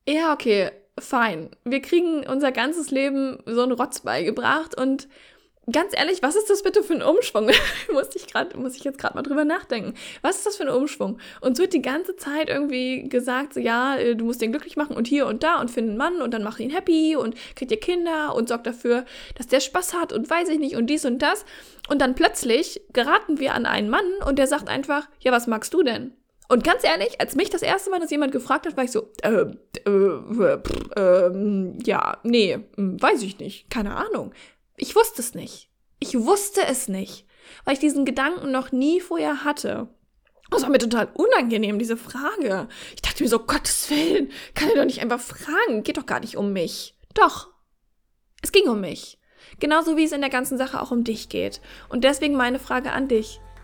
ja, 0.08 0.34
okay, 0.34 0.72
fein. 1.00 1.52
Wir 1.64 1.82
kriegen 1.82 2.26
unser 2.28 2.52
ganzes 2.52 2.92
Leben 2.92 3.40
so 3.46 3.62
einen 3.62 3.72
Rotz 3.74 4.02
beigebracht 4.02 4.80
und 4.80 5.08
ganz 5.72 5.94
ehrlich, 5.94 6.24
was 6.24 6.36
ist 6.36 6.50
das 6.50 6.64
bitte 6.64 6.82
für 6.82 6.94
ein 6.94 7.04
Umschwung? 7.04 7.52
muss 7.92 8.16
ich 8.16 8.28
gerade, 8.28 8.58
muss 8.58 8.76
ich 8.76 8.84
jetzt 8.84 9.00
gerade 9.00 9.16
mal 9.16 9.22
drüber 9.22 9.44
nachdenken. 9.44 9.96
Was 10.22 10.38
ist 10.38 10.46
das 10.46 10.56
für 10.56 10.64
ein 10.64 10.70
Umschwung? 10.70 11.20
Uns 11.42 11.60
wird 11.60 11.74
die 11.74 11.82
ganze 11.82 12.16
Zeit 12.16 12.50
irgendwie 12.50 13.10
gesagt, 13.10 13.54
so, 13.54 13.60
ja, 13.60 13.98
äh, 13.98 14.16
du 14.16 14.26
musst 14.26 14.42
den 14.42 14.52
glücklich 14.52 14.78
machen 14.78 14.96
und 14.96 15.08
hier 15.08 15.28
und 15.28 15.44
da 15.44 15.60
und 15.60 15.70
find 15.70 15.90
einen 15.90 15.98
Mann 15.98 16.22
und 16.22 16.34
dann 16.34 16.44
mach 16.44 16.60
ihn 16.60 16.70
happy 16.70 17.16
und 17.16 17.36
kriegt 17.56 17.72
ihr 17.72 17.80
Kinder 17.80 18.34
und 18.34 18.48
sorgt 18.48 18.66
dafür, 18.66 19.06
dass 19.36 19.48
der 19.48 19.60
Spaß 19.60 19.94
hat 19.94 20.14
und 20.14 20.30
weiß 20.30 20.50
ich 20.50 20.60
nicht 20.60 20.76
und 20.76 20.88
dies 20.88 21.06
und 21.06 21.20
das. 21.22 21.46
Und 21.90 22.02
dann 22.02 22.16
plötzlich 22.16 22.82
geraten 22.94 23.40
wir 23.40 23.54
an 23.54 23.66
einen 23.66 23.90
Mann 23.90 24.06
und 24.26 24.40
der 24.40 24.48
sagt 24.48 24.70
einfach, 24.70 25.10
ja, 25.20 25.32
was 25.32 25.48
magst 25.48 25.74
du 25.74 25.84
denn? 25.84 26.14
Und 26.50 26.64
ganz 26.64 26.84
ehrlich, 26.84 27.20
als 27.20 27.36
mich 27.36 27.50
das 27.50 27.62
erste 27.62 27.90
Mal 27.90 28.00
das 28.00 28.12
jemand 28.12 28.32
gefragt 28.32 28.66
hat, 28.66 28.78
war 28.78 28.84
ich 28.84 28.92
so, 28.92 29.12
äh, 29.22 29.46
äh, 29.86 30.58
pff, 30.58 30.92
äh, 30.96 31.84
ja, 31.84 32.18
nee, 32.24 32.60
hm, 32.76 33.02
weiß 33.02 33.22
ich 33.24 33.40
nicht, 33.40 33.70
keine 33.70 33.96
Ahnung. 33.96 34.34
Ich 34.78 34.96
wusste 34.96 35.22
es 35.22 35.34
nicht. 35.34 35.70
Ich 36.00 36.18
wusste 36.18 36.62
es 36.66 36.88
nicht, 36.88 37.26
weil 37.66 37.74
ich 37.74 37.80
diesen 37.80 38.06
Gedanken 38.06 38.52
noch 38.52 38.72
nie 38.72 39.02
vorher 39.02 39.44
hatte. 39.44 39.90
Das 40.50 40.62
war 40.62 40.70
mir 40.70 40.78
total 40.78 41.10
unangenehm, 41.14 41.80
diese 41.80 41.98
Frage. 41.98 42.70
Ich 42.96 43.02
dachte 43.02 43.24
mir 43.24 43.30
so, 43.30 43.40
Gottes 43.40 43.90
Willen, 43.90 44.32
kann 44.54 44.70
er 44.70 44.76
doch 44.76 44.86
nicht 44.86 45.02
einfach 45.02 45.20
fragen, 45.20 45.84
geht 45.84 45.98
doch 45.98 46.06
gar 46.06 46.22
nicht 46.22 46.38
um 46.38 46.54
mich. 46.54 46.96
Doch, 47.14 47.50
es 48.42 48.52
ging 48.52 48.70
um 48.70 48.80
mich. 48.80 49.20
Genauso 49.60 49.98
wie 49.98 50.06
es 50.06 50.12
in 50.12 50.22
der 50.22 50.30
ganzen 50.30 50.58
Sache 50.58 50.82
auch 50.82 50.92
um 50.92 51.04
dich 51.04 51.30
geht. 51.30 51.62
Und 51.90 52.04
deswegen 52.04 52.36
meine 52.36 52.60
Frage 52.60 52.92
an 52.92 53.08
dich. 53.08 53.42